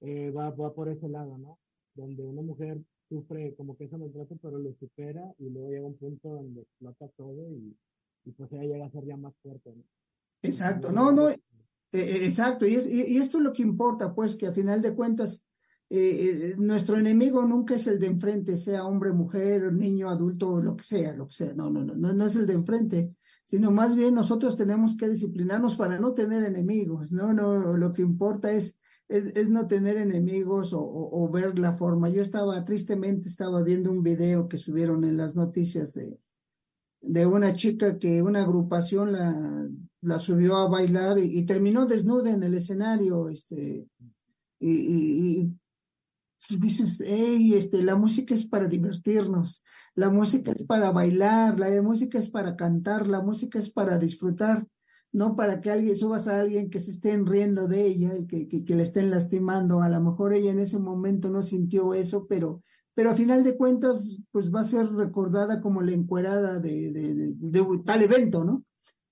eh, 0.02 0.32
va, 0.32 0.52
va 0.52 0.74
por 0.74 0.90
ese 0.90 1.08
lado, 1.10 1.38
¿no? 1.38 1.60
Donde 1.96 2.24
una 2.24 2.42
mujer 2.42 2.82
sufre 3.10 3.56
como 3.56 3.78
que 3.78 3.86
ese 3.86 3.98
maltrato, 3.98 4.38
pero 4.42 4.58
lo 4.60 4.74
supera 4.76 5.34
y 5.40 5.50
luego 5.50 5.70
llega 5.70 5.86
un 5.86 5.98
punto 5.98 6.30
donde 6.30 6.62
explota 6.62 7.08
todo 7.18 7.52
y, 7.52 7.76
y 8.26 8.32
pues 8.32 8.52
ella 8.54 8.64
llega 8.64 8.86
a 8.86 8.92
ser 8.92 9.06
ya 9.06 9.18
más 9.18 9.34
fuerte, 9.42 9.74
¿no? 9.76 9.84
Exacto, 10.42 10.92
no, 10.92 11.12
no, 11.12 11.30
eh, 11.30 11.40
exacto, 11.92 12.66
y, 12.66 12.76
es, 12.76 12.86
y, 12.88 13.18
esto 13.18 13.38
es 13.38 13.44
lo 13.44 13.54
que 13.54 13.64
importa, 13.64 14.14
pues 14.14 14.36
que 14.36 14.48
a 14.48 14.54
final 14.54 14.82
de 14.82 14.96
cuentas 14.96 15.44
eh, 15.90 16.54
nuestro 16.58 16.98
enemigo 16.98 17.44
nunca 17.46 17.76
es 17.76 17.88
el 17.88 18.00
de 18.00 18.08
enfrente, 18.08 18.58
sea 18.58 18.86
hombre, 18.86 19.14
mujer, 19.14 19.72
niño, 19.74 20.10
adulto, 20.10 20.62
lo 20.62 20.76
que 20.76 20.84
sea, 20.84 21.16
lo 21.16 21.28
que 21.28 21.34
sea, 21.34 21.54
no, 21.54 21.70
no, 21.70 21.84
no, 21.84 21.96
no 21.96 22.26
es 22.26 22.36
el 22.36 22.46
de 22.46 22.54
enfrente, 22.54 23.16
sino 23.44 23.72
más 23.72 23.96
bien 23.96 24.14
nosotros 24.14 24.56
tenemos 24.56 24.96
que 24.96 25.08
disciplinarnos 25.08 25.78
para 25.78 25.98
no 25.98 26.14
tener 26.14 26.44
enemigos, 26.44 27.14
no, 27.14 27.34
no, 27.34 27.78
lo 27.78 27.94
que 27.94 28.02
importa 28.02 28.52
es, 28.52 28.78
es, 29.08 29.50
no 29.50 29.68
tener 29.68 29.98
enemigos 29.98 30.74
o, 30.74 30.82
o, 30.82 31.30
ver 31.32 31.58
la 31.58 31.74
forma. 31.74 32.10
Yo 32.10 32.22
estaba, 32.22 32.64
tristemente, 32.66 33.30
estaba 33.30 33.64
viendo 33.64 33.90
un 33.90 34.04
video 34.04 34.50
que 34.50 34.58
subieron 34.58 35.06
en 35.06 35.16
las 35.16 35.34
noticias 35.34 35.94
de, 35.94 36.20
de 37.02 37.26
una 37.26 37.56
chica 37.56 38.00
que 38.00 38.22
una 38.22 38.42
agrupación 38.42 39.12
la, 39.12 39.34
la 40.02 40.20
subió 40.20 40.58
a 40.58 40.68
bailar 40.68 41.18
y, 41.20 41.46
terminó 41.46 41.86
desnuda 41.86 42.32
en 42.32 42.44
el 42.44 42.54
escenario, 42.54 43.30
este, 43.30 43.88
y, 44.60 44.70
y, 44.70 45.60
dices, 46.60 47.04
hey, 47.06 47.54
este, 47.56 47.84
la 47.84 47.96
música 47.96 48.34
es 48.34 48.46
para 48.46 48.68
divertirnos, 48.68 49.64
la 49.96 50.10
música 50.10 50.52
es 50.52 50.64
para 50.64 50.92
bailar, 50.92 51.60
la 51.60 51.82
música 51.82 52.18
es 52.18 52.30
para 52.30 52.56
cantar, 52.56 53.08
la 53.08 53.22
música 53.22 53.60
es 53.60 53.70
para 53.70 53.98
disfrutar, 53.98 54.66
no 55.12 55.36
para 55.36 55.62
que 55.62 55.72
alguien 55.72 55.98
subas 55.98 56.28
a 56.28 56.40
alguien 56.40 56.70
que 56.70 56.80
se 56.80 56.92
estén 56.92 57.26
riendo 57.26 57.68
de 57.68 57.86
ella 57.86 58.16
y 58.18 58.28
que, 58.28 58.48
que, 58.48 58.64
que 58.64 58.76
le 58.76 58.84
estén 58.84 59.10
lastimando. 59.10 59.82
A 59.82 59.90
lo 59.90 60.00
mejor 60.02 60.34
ella 60.34 60.52
en 60.52 60.60
ese 60.60 60.80
momento 60.80 61.30
no 61.30 61.44
sintió 61.44 61.94
eso, 61.94 62.28
pero, 62.28 62.62
pero 62.98 63.12
a 63.12 63.16
final 63.16 63.44
de 63.44 63.56
cuentas, 63.56 64.18
pues 64.32 64.52
va 64.52 64.62
a 64.62 64.66
ser 64.66 64.92
recordada 64.92 65.62
como 65.62 65.84
la 65.84 65.92
encuerada 65.92 66.60
de, 66.60 66.92
de, 66.92 67.64
tal 67.86 68.02
evento, 68.02 68.44
¿no? 68.44 68.66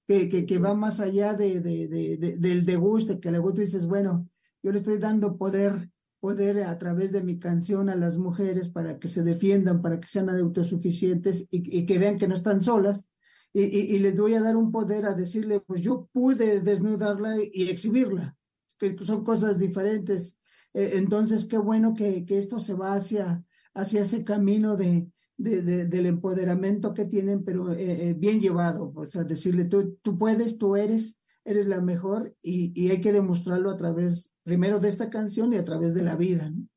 que, 0.08 0.28
que, 0.28 0.58
va 0.58 0.74
más 0.74 1.00
allá 1.00 1.36
de, 1.36 1.60
de, 1.60 1.88
de, 1.88 2.36
del 2.38 2.66
deguste, 2.66 3.20
que 3.20 3.30
luego 3.30 3.54
tú 3.54 3.62
dices, 3.62 3.86
bueno, 3.86 4.28
yo 4.64 4.72
le 4.72 4.80
estoy 4.80 4.98
dando 4.98 5.38
poder, 5.38 5.92
poder 6.20 6.64
a 6.64 6.80
través 6.80 7.12
de 7.12 7.22
mi 7.22 7.38
canción 7.38 7.88
a 7.90 7.96
las 7.96 8.18
mujeres 8.18 8.70
para 8.70 8.98
que 8.98 9.08
se 9.08 9.22
defiendan, 9.22 9.84
para 9.84 10.00
que 10.00 10.08
sean 10.08 10.32
autosuficientes 10.32 11.48
y, 11.52 11.86
que 11.86 12.00
vean 12.00 12.18
que 12.18 12.28
no 12.28 12.34
están 12.34 12.62
solas. 12.62 13.12
Y, 13.54 13.66
y, 13.66 13.96
y, 13.96 14.00
les 14.00 14.18
voy 14.18 14.34
a 14.34 14.42
dar 14.42 14.58
un 14.58 14.72
poder 14.72 15.06
a 15.06 15.14
decirle, 15.14 15.60
pues 15.60 15.84
yo 15.84 16.10
pude 16.12 16.62
desnudarla 16.62 17.36
y 17.54 17.70
exhibirla, 17.70 18.36
que 18.80 18.98
son 19.06 19.24
cosas 19.24 19.60
diferentes. 19.60 20.38
Eh, 20.74 20.94
entonces, 20.96 21.46
qué 21.46 21.60
bueno 21.60 21.94
que, 21.94 22.26
que 22.26 22.40
esto 22.40 22.60
se 22.60 22.74
va 22.74 22.96
hacia, 22.96 23.46
hacia 23.76 24.02
ese 24.02 24.24
camino 24.24 24.76
de, 24.78 25.12
de, 25.38 25.62
de, 25.62 25.86
del 25.86 26.06
empoderamiento 26.08 26.94
que 26.94 27.06
tienen, 27.06 27.44
pero 27.44 27.74
eh, 27.74 28.10
eh, 28.10 28.14
bien 28.14 28.40
llevado, 28.40 28.92
o 28.96 29.06
sea, 29.06 29.24
decirle, 29.24 29.66
tú, 29.66 29.98
tú 30.02 30.18
puedes, 30.18 30.58
tú 30.58 30.76
eres, 30.76 31.22
eres 31.44 31.68
la 31.68 31.82
mejor 31.82 32.36
y, 32.42 32.72
y, 32.74 32.90
hay 32.90 33.02
que 33.02 33.12
demostrarlo 33.12 33.70
a 33.70 33.78
través, 33.78 34.34
primero 34.44 34.80
de 34.80 34.90
esta 34.90 35.10
canción 35.10 35.54
y 35.54 35.58
a 35.58 35.66
través 35.66 35.94
de 35.94 36.04
la 36.04 36.16
vida, 36.16 36.50
¿no? 36.50 36.68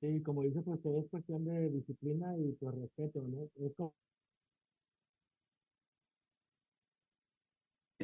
Sí, 0.00 0.20
como 0.22 0.42
dice, 0.42 0.62
pues 0.62 0.80
es 0.84 1.08
cuestión 1.10 1.44
de 1.44 1.70
disciplina 1.70 2.36
y 2.36 2.52
pues, 2.52 2.74
respeto, 2.74 3.22
¿no? 3.22 3.48
Es 3.56 3.72
como... 3.76 3.94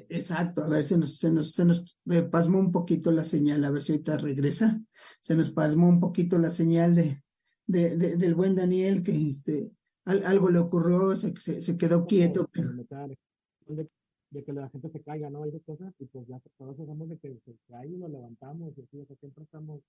Exacto, 0.08 0.62
a 0.62 0.68
ver, 0.68 0.84
se 0.84 0.96
nos, 0.96 1.18
se 1.18 1.30
nos, 1.30 1.52
se 1.52 1.64
nos 1.64 1.98
pasmó 2.30 2.60
un 2.60 2.70
poquito 2.70 3.10
la 3.10 3.24
señal, 3.24 3.64
a 3.64 3.70
ver 3.70 3.82
si 3.82 3.92
ahorita 3.92 4.16
regresa, 4.16 4.80
se 5.20 5.34
nos 5.34 5.50
pasmó 5.50 5.88
un 5.88 5.98
poquito 5.98 6.38
la 6.38 6.50
señal 6.50 6.94
de, 6.94 7.20
de, 7.68 7.96
de, 7.96 8.16
del 8.16 8.34
buen 8.34 8.56
Daniel, 8.56 9.02
que 9.02 9.12
este, 9.12 9.70
al, 10.06 10.25
algo 10.25 10.50
le 10.50 10.58
ocurrió, 10.58 11.14
se, 11.14 11.37
se, 11.37 11.60
se 11.60 11.78
quedó 11.78 12.06
quieto, 12.06 12.48
pero... 12.50 12.70
De, 12.72 13.87
de, 14.30 14.44
que 14.44 14.52
la 14.52 14.68
gente 14.70 14.90
se 14.90 15.02
caiga, 15.02 15.30
¿no? 15.30 15.42
Hay 15.42 15.52
cosas, 15.60 15.94
y 15.98 16.06
pues 16.06 16.26
ya 16.26 16.40
todos 16.56 16.76
sabemos 16.76 17.08
de 17.10 17.18
que 17.18 17.38
se 17.44 17.54
cae 17.68 17.88
y 17.88 17.98
lo 17.98 18.08
levantamos, 18.08 18.76
y 18.76 18.82
así, 18.82 18.98
o 18.98 19.06
sea, 19.06 19.16
siempre 19.16 19.44
estamos 19.44 19.82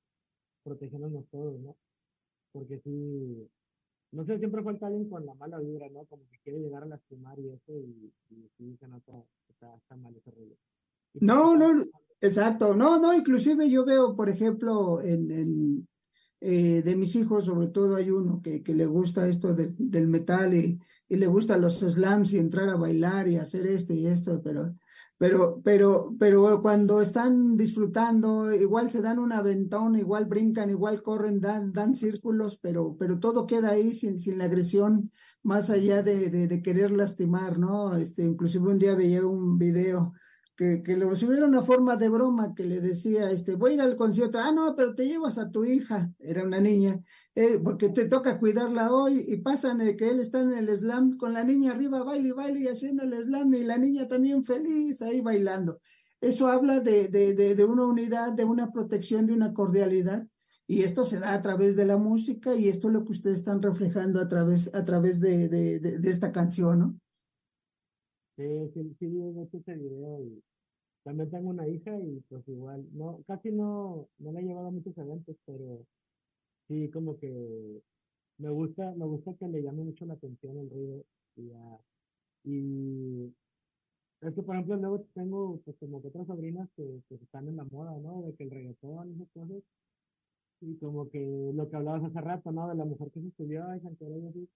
protegiéndonos 0.63 1.25
todos, 1.31 1.59
¿no? 1.61 1.77
Porque 2.51 2.79
si, 2.83 3.49
no 4.11 4.25
sé, 4.25 4.37
siempre 4.37 4.61
falta 4.61 4.87
alguien 4.87 5.09
con 5.09 5.25
la 5.25 5.33
mala 5.35 5.59
vibra, 5.59 5.89
¿no? 5.89 6.05
Como 6.05 6.23
que 6.29 6.39
quiere 6.43 6.59
llegar 6.59 6.83
a 6.83 6.87
lastimar 6.87 7.39
y 7.39 7.49
eso, 7.49 7.77
y, 7.79 8.11
y, 8.29 8.51
y 8.59 8.65
dicen, 8.71 8.91
no, 8.91 8.97
está, 8.97 9.13
está 9.77 9.95
mal 9.95 10.13
ese 10.15 10.31
rollo. 10.31 10.55
No, 11.21 11.55
no, 11.55 11.83
exacto, 12.19 12.75
no, 12.75 12.99
no, 12.99 13.13
inclusive 13.13 13.69
yo 13.69 13.85
veo, 13.85 14.15
por 14.15 14.29
ejemplo, 14.29 15.01
en, 15.01 15.31
en 15.31 15.87
eh, 16.41 16.81
de 16.83 16.95
mis 16.95 17.15
hijos, 17.15 17.45
sobre 17.45 17.67
todo 17.67 17.97
hay 17.97 18.11
uno 18.11 18.41
que, 18.41 18.63
que 18.63 18.73
le 18.73 18.85
gusta 18.85 19.27
esto 19.27 19.53
de, 19.53 19.73
del 19.77 20.07
metal 20.07 20.53
y, 20.53 20.79
y, 21.09 21.17
le 21.17 21.27
gusta 21.27 21.57
los 21.57 21.79
slams 21.79 22.31
y 22.31 22.37
entrar 22.39 22.69
a 22.69 22.77
bailar 22.77 23.27
y 23.27 23.35
hacer 23.35 23.65
esto 23.65 23.93
y 23.93 24.07
esto, 24.07 24.41
pero, 24.41 24.73
pero, 25.17 25.61
pero, 25.63 26.15
pero 26.17 26.61
cuando 26.61 27.01
están 27.01 27.57
disfrutando, 27.57 28.53
igual 28.53 28.89
se 28.89 29.01
dan 29.01 29.19
un 29.19 29.33
aventón, 29.33 29.97
igual 29.97 30.25
brincan, 30.25 30.69
igual 30.69 31.03
corren, 31.03 31.41
dan, 31.41 31.73
dan 31.73 31.93
círculos, 31.93 32.57
pero, 32.61 32.95
pero 32.97 33.19
todo 33.19 33.45
queda 33.45 33.71
ahí 33.71 33.93
sin, 33.93 34.17
sin 34.17 34.37
la 34.37 34.45
agresión 34.45 35.11
más 35.43 35.69
allá 35.69 36.03
de, 36.03 36.29
de, 36.29 36.47
de 36.47 36.61
querer 36.61 36.91
lastimar, 36.91 37.59
¿no? 37.59 37.95
Este, 37.97 38.23
inclusive 38.23 38.69
un 38.71 38.79
día 38.79 38.95
veía 38.95 39.25
un 39.25 39.57
video 39.57 40.13
que, 40.59 40.97
lo 40.97 41.15
subiera 41.15 41.45
una 41.45 41.61
forma 41.61 41.95
de 41.95 42.09
broma 42.09 42.53
que 42.53 42.65
le 42.65 42.81
decía, 42.81 43.31
este, 43.31 43.55
voy 43.55 43.71
a 43.71 43.73
ir 43.75 43.81
al 43.81 43.95
concierto, 43.95 44.39
ah, 44.39 44.51
no, 44.51 44.75
pero 44.75 44.93
te 44.93 45.07
llevas 45.07 45.37
a 45.37 45.49
tu 45.51 45.63
hija, 45.63 46.11
era 46.19 46.43
una 46.43 46.59
niña, 46.59 46.99
eh, 47.33 47.59
porque 47.63 47.87
te 47.89 48.09
toca 48.09 48.39
cuidarla 48.39 48.93
hoy 48.93 49.23
y 49.25 49.37
pasan 49.37 49.79
eh, 49.79 49.95
que 49.95 50.09
él 50.09 50.19
está 50.19 50.41
en 50.41 50.51
el 50.51 50.67
slam 50.77 51.15
con 51.15 51.31
la 51.31 51.45
niña 51.45 51.71
arriba, 51.71 52.03
baile, 52.03 52.33
baile 52.33 52.59
y 52.59 52.67
haciendo 52.67 53.03
el 53.03 53.23
slam 53.23 53.53
y 53.53 53.63
la 53.63 53.77
niña 53.77 54.09
también 54.09 54.43
feliz 54.43 55.01
ahí 55.01 55.21
bailando. 55.21 55.79
Eso 56.19 56.47
habla 56.47 56.81
de, 56.81 57.07
de, 57.07 57.33
de, 57.33 57.55
de 57.55 57.63
una 57.63 57.85
unidad, 57.85 58.33
de 58.33 58.43
una 58.43 58.69
protección, 58.73 59.25
de 59.25 59.33
una 59.33 59.53
cordialidad. 59.53 60.27
Y 60.67 60.83
esto 60.83 61.05
se 61.05 61.19
da 61.19 61.33
a 61.33 61.41
través 61.41 61.77
de 61.77 61.85
la 61.85 61.97
música 61.97 62.53
y 62.53 62.67
esto 62.67 62.89
es 62.89 62.93
lo 62.93 63.05
que 63.05 63.13
ustedes 63.13 63.37
están 63.37 63.61
reflejando 63.61 64.19
a 64.19 64.27
través, 64.27 64.75
a 64.75 64.83
través 64.83 65.21
de, 65.21 65.47
de, 65.47 66.09
esta 66.09 66.33
canción, 66.33 66.79
¿no? 66.79 66.99
Sí, 68.35 68.69
sí, 68.73 68.95
sí, 68.99 69.07
video 69.07 70.21
y 70.21 70.48
también 71.09 71.31
tengo 71.31 71.49
una 71.49 71.67
hija 71.67 71.97
y 71.99 72.23
pues 72.29 72.47
igual, 72.47 72.85
no, 72.93 73.23
casi 73.25 73.49
no, 73.49 74.07
no 74.19 74.31
la 74.31 74.41
he 74.41 74.43
llevado 74.43 74.67
a 74.67 74.71
muchos 74.71 74.95
eventos, 74.95 75.35
pero 75.43 75.83
sí 76.67 76.87
como 76.91 77.17
que 77.17 77.81
me 78.37 78.49
gusta, 78.51 78.93
me 78.95 79.05
gusta 79.05 79.33
que 79.33 79.47
le 79.47 79.63
llame 79.63 79.83
mucho 79.85 80.05
la 80.05 80.13
atención 80.13 80.59
el 80.59 80.69
ruido 80.69 81.03
y, 81.35 81.51
y 82.43 83.35
es 84.21 84.35
que 84.35 84.43
por 84.43 84.55
ejemplo 84.55 84.75
luego 84.75 85.03
tengo 85.15 85.59
pues 85.65 85.75
como 85.79 85.99
que 85.99 86.09
otras 86.09 86.27
sobrinas 86.27 86.69
que, 86.75 87.01
que 87.09 87.15
están 87.15 87.47
en 87.47 87.57
la 87.57 87.63
moda, 87.63 87.97
¿no? 87.99 88.21
De 88.21 88.35
que 88.35 88.43
el 88.43 88.51
reggaetón 88.51 89.09
y 89.09 89.13
esas 89.15 89.29
cosas, 89.33 89.63
y 90.61 90.75
como 90.75 91.09
que 91.09 91.51
lo 91.55 91.67
que 91.71 91.75
hablabas 91.75 92.03
hace 92.03 92.21
rato, 92.21 92.51
¿no? 92.51 92.69
De 92.69 92.75
la 92.75 92.85
mujer 92.85 93.09
que 93.09 93.21
se 93.21 93.29
estudió, 93.29 93.65
ay, 93.65 93.81
y 93.83 94.27
así, 94.27 94.49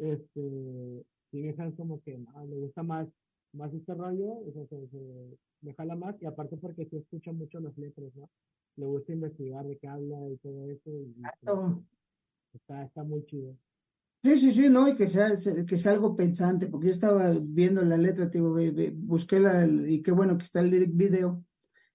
este, 0.00 1.06
hija 1.32 1.66
es 1.66 1.74
como 1.76 2.02
que 2.02 2.18
no, 2.18 2.44
le 2.44 2.56
gusta 2.56 2.82
más 2.82 3.08
más 3.54 3.72
este 3.72 3.94
rollo, 3.94 4.38
o 4.46 4.52
sea, 4.52 4.66
se, 4.66 4.88
se, 4.88 5.38
me 5.62 5.74
jala 5.74 5.96
más, 5.96 6.14
y 6.20 6.26
aparte 6.26 6.56
porque 6.56 6.86
se 6.86 6.98
escucha 6.98 7.32
mucho 7.32 7.60
las 7.60 7.76
letras, 7.78 8.14
¿no? 8.14 8.28
Le 8.76 8.86
gusta 8.86 9.12
investigar 9.12 9.64
de 9.66 9.78
qué 9.78 9.88
habla 9.88 10.16
y 10.28 10.36
todo 10.38 10.68
eso, 10.70 10.90
y, 10.90 11.14
claro. 11.42 11.84
está, 12.52 12.84
está 12.84 13.04
muy 13.04 13.24
chido. 13.26 13.56
Sí, 14.22 14.36
sí, 14.40 14.52
sí, 14.52 14.70
no, 14.70 14.88
y 14.88 14.96
que 14.96 15.06
sea, 15.06 15.28
que 15.66 15.76
sea 15.76 15.92
algo 15.92 16.16
pensante, 16.16 16.66
porque 16.66 16.86
yo 16.88 16.92
estaba 16.92 17.34
viendo 17.40 17.82
la 17.82 17.98
letra, 17.98 18.26
digo, 18.26 18.56
busqué 18.94 19.38
la, 19.38 19.66
y 19.66 20.02
qué 20.02 20.12
bueno 20.12 20.36
que 20.38 20.44
está 20.44 20.60
el 20.60 20.70
lyric 20.70 20.96
video, 20.96 21.44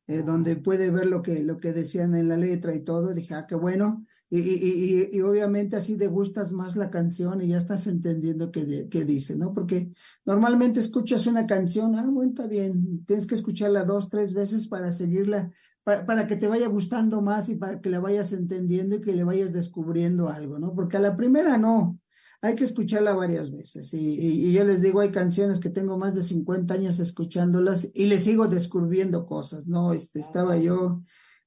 eh, 0.09 0.23
donde 0.23 0.55
puede 0.55 0.89
ver 0.89 1.05
lo 1.05 1.21
que, 1.21 1.43
lo 1.43 1.59
que 1.59 1.71
decían 1.71 2.15
en 2.15 2.29
la 2.29 2.35
letra 2.35 2.73
y 2.73 2.79
todo, 2.79 3.13
dije, 3.13 3.35
ah, 3.35 3.45
qué 3.47 3.53
bueno, 3.53 4.03
y, 4.27 4.39
y, 4.39 5.09
y, 5.13 5.17
y, 5.17 5.21
obviamente 5.21 5.75
así 5.75 5.97
degustas 5.97 6.51
más 6.51 6.75
la 6.75 6.89
canción 6.89 7.43
y 7.43 7.49
ya 7.49 7.59
estás 7.59 7.85
entendiendo 7.85 8.51
qué, 8.51 8.87
qué 8.89 9.05
dice, 9.05 9.35
¿no? 9.35 9.53
Porque 9.53 9.91
normalmente 10.25 10.79
escuchas 10.79 11.27
una 11.27 11.45
canción, 11.45 11.95
ah, 11.95 12.07
bueno, 12.09 12.31
está 12.31 12.47
bien, 12.47 13.05
tienes 13.05 13.27
que 13.27 13.35
escucharla 13.35 13.83
dos, 13.83 14.09
tres 14.09 14.33
veces 14.33 14.67
para 14.67 14.91
seguirla, 14.91 15.51
para, 15.83 16.07
para, 16.07 16.25
que 16.25 16.37
te 16.37 16.47
vaya 16.47 16.67
gustando 16.69 17.21
más 17.21 17.47
y 17.49 17.55
para 17.55 17.79
que 17.79 17.91
la 17.91 17.99
vayas 17.99 18.33
entendiendo 18.33 18.95
y 18.95 19.01
que 19.01 19.13
le 19.13 19.23
vayas 19.23 19.53
descubriendo 19.53 20.27
algo, 20.27 20.57
¿no? 20.57 20.73
Porque 20.73 20.97
a 20.97 21.01
la 21.01 21.15
primera 21.15 21.59
no, 21.59 21.99
hay 22.41 22.55
que 22.55 22.63
escucharla 22.63 23.13
varias 23.13 23.51
veces. 23.51 23.93
Y, 23.93 23.97
y, 23.97 24.47
y, 24.47 24.53
yo 24.53 24.63
les 24.63 24.81
digo, 24.81 25.01
hay 25.01 25.11
canciones 25.11 25.59
que 25.59 25.69
tengo 25.69 25.97
más 25.97 26.15
de 26.15 26.23
50 26.23 26.73
años 26.73 26.99
escuchándolas 26.99 27.89
y 27.93 28.05
les 28.05 28.23
sigo 28.23 28.47
descubriendo 28.47 29.25
cosas, 29.25 29.67
¿no? 29.67 29.93
Este, 29.93 30.19
estaba 30.19 30.57
yo 30.57 31.01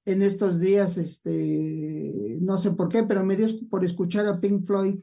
en 0.05 0.23
estos 0.23 0.61
días, 0.61 0.99
este, 0.99 2.39
no 2.41 2.59
sé 2.59 2.73
por 2.73 2.89
qué, 2.89 3.05
pero 3.05 3.25
me 3.25 3.37
dio 3.37 3.47
por 3.71 3.85
escuchar 3.85 4.27
a 4.27 4.41
Pink 4.41 4.65
Floyd 4.65 5.01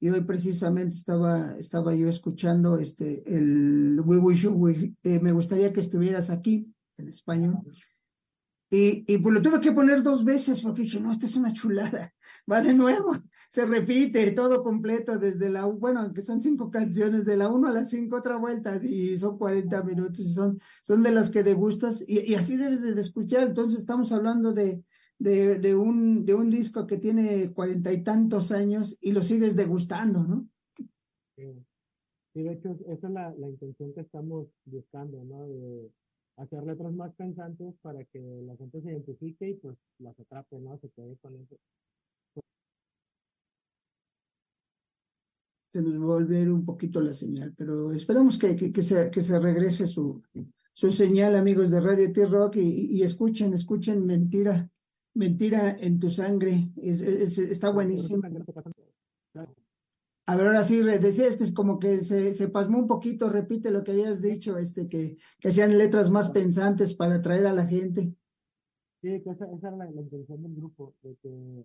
y 0.00 0.08
hoy 0.08 0.22
precisamente 0.22 0.94
estaba, 0.94 1.56
estaba 1.58 1.94
yo 1.94 2.08
escuchando 2.08 2.78
este, 2.78 3.22
el 3.26 4.00
We 4.04 4.18
Wish 4.18 4.42
You, 4.42 4.52
we, 4.52 4.94
eh, 5.02 5.20
me 5.20 5.32
gustaría 5.32 5.72
que 5.72 5.80
estuvieras 5.80 6.30
aquí 6.30 6.72
en 6.96 7.08
español. 7.08 7.58
Y, 8.70 9.04
y 9.10 9.18
pues 9.18 9.34
lo 9.34 9.40
tuve 9.40 9.60
que 9.60 9.72
poner 9.72 10.02
dos 10.02 10.24
veces 10.24 10.60
porque 10.60 10.82
dije, 10.82 11.00
no, 11.00 11.10
esta 11.10 11.24
es 11.24 11.36
una 11.36 11.52
chulada. 11.52 12.12
Va 12.50 12.60
de 12.62 12.74
nuevo, 12.74 13.12
se 13.50 13.64
repite 13.64 14.30
todo 14.32 14.62
completo 14.62 15.18
desde 15.18 15.48
la, 15.48 15.64
bueno, 15.64 16.10
que 16.12 16.22
son 16.22 16.42
cinco 16.42 16.68
canciones, 16.68 17.24
de 17.24 17.36
la 17.36 17.48
uno 17.48 17.68
a 17.68 17.72
la 17.72 17.84
cinco, 17.84 18.16
otra 18.16 18.36
vuelta, 18.36 18.78
y 18.82 19.16
son 19.16 19.38
40 19.38 19.82
minutos, 19.84 20.20
y 20.20 20.32
son, 20.32 20.58
son 20.82 21.02
de 21.02 21.12
las 21.12 21.30
que 21.30 21.42
degustas, 21.42 22.04
y, 22.06 22.30
y 22.30 22.34
así 22.34 22.56
debes 22.56 22.82
de 22.82 23.00
escuchar. 23.00 23.48
Entonces 23.48 23.78
estamos 23.78 24.12
hablando 24.12 24.52
de, 24.52 24.84
de, 25.18 25.58
de, 25.58 25.74
un, 25.74 26.24
de 26.24 26.34
un 26.34 26.50
disco 26.50 26.86
que 26.86 26.98
tiene 26.98 27.52
cuarenta 27.52 27.92
y 27.92 28.02
tantos 28.02 28.52
años 28.52 28.98
y 29.00 29.12
lo 29.12 29.22
sigues 29.22 29.56
degustando, 29.56 30.22
¿no? 30.22 30.48
Sí, 31.36 31.54
sí 32.34 32.42
de 32.42 32.52
hecho, 32.52 32.76
esa 32.86 33.06
es 33.06 33.12
la, 33.12 33.34
la 33.38 33.48
intención 33.48 33.92
que 33.94 34.00
estamos 34.02 34.48
buscando, 34.64 35.24
¿no? 35.24 35.46
Hacer 36.38 36.62
letras 36.64 36.92
más 36.92 37.14
pensantes 37.14 37.74
para 37.82 38.04
que 38.04 38.20
la 38.46 38.56
gente 38.56 38.80
se 38.80 38.90
identifique 38.90 39.50
y 39.50 39.54
pues 39.54 39.76
las 39.98 40.18
atrape, 40.18 40.58
¿no? 40.58 40.78
Se 40.78 40.88
quede 40.90 41.16
con 41.20 41.34
eso. 41.36 41.56
Se 45.70 45.82
nos 45.82 45.94
va 45.94 46.04
a 46.04 46.18
volver 46.20 46.50
un 46.50 46.64
poquito 46.64 47.00
la 47.00 47.12
señal, 47.12 47.52
pero 47.56 47.92
esperamos 47.92 48.38
que, 48.38 48.56
que, 48.56 48.72
que, 48.72 48.82
se, 48.82 49.10
que 49.10 49.20
se 49.20 49.38
regrese 49.38 49.86
su, 49.86 50.22
su 50.72 50.92
señal, 50.92 51.36
amigos 51.36 51.70
de 51.70 51.80
Radio 51.80 52.10
T-Rock, 52.10 52.56
y, 52.56 52.96
y, 52.96 53.02
escuchen, 53.02 53.52
escuchen 53.52 54.06
Mentira, 54.06 54.70
Mentira 55.14 55.76
en 55.78 55.98
tu 55.98 56.10
sangre. 56.10 56.70
Es, 56.76 57.00
es, 57.00 57.38
está 57.38 57.70
buenísimo. 57.70 58.22
A 60.28 60.36
ver, 60.36 60.46
ahora 60.46 60.62
sí, 60.62 60.82
decías 60.82 61.38
que 61.38 61.44
es 61.44 61.54
como 61.54 61.78
que 61.78 62.00
se, 62.04 62.34
se 62.34 62.48
pasmó 62.48 62.78
un 62.78 62.86
poquito, 62.86 63.30
repite 63.30 63.70
lo 63.70 63.82
que 63.82 63.92
habías 63.92 64.20
dicho, 64.20 64.58
este, 64.58 64.86
que, 64.86 65.16
que 65.40 65.48
hacían 65.48 65.78
letras 65.78 66.10
más 66.10 66.28
pensantes 66.28 66.92
para 66.92 67.14
atraer 67.14 67.46
a 67.46 67.54
la 67.54 67.64
gente. 67.64 68.14
Sí, 69.00 69.22
que 69.22 69.30
esa, 69.30 69.50
esa 69.50 69.68
era 69.68 69.76
la, 69.78 69.90
intención 69.90 70.42
del 70.42 70.54
grupo, 70.54 70.94
de 71.00 71.16
que 71.22 71.64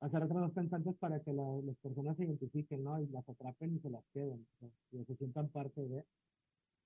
hacer 0.00 0.20
letras 0.20 0.40
más 0.40 0.52
pensantes 0.52 0.94
para 0.98 1.20
que 1.20 1.32
la, 1.32 1.42
las 1.64 1.76
personas 1.78 2.18
se 2.18 2.24
identifiquen, 2.24 2.84
¿no? 2.84 3.00
Y 3.00 3.06
las 3.06 3.26
atrapen 3.26 3.76
y 3.76 3.80
se 3.80 3.88
las 3.88 4.04
queden, 4.12 4.46
¿no? 4.60 4.70
y 4.92 5.02
se 5.02 5.16
sientan 5.16 5.48
parte 5.48 5.80
de. 5.80 6.04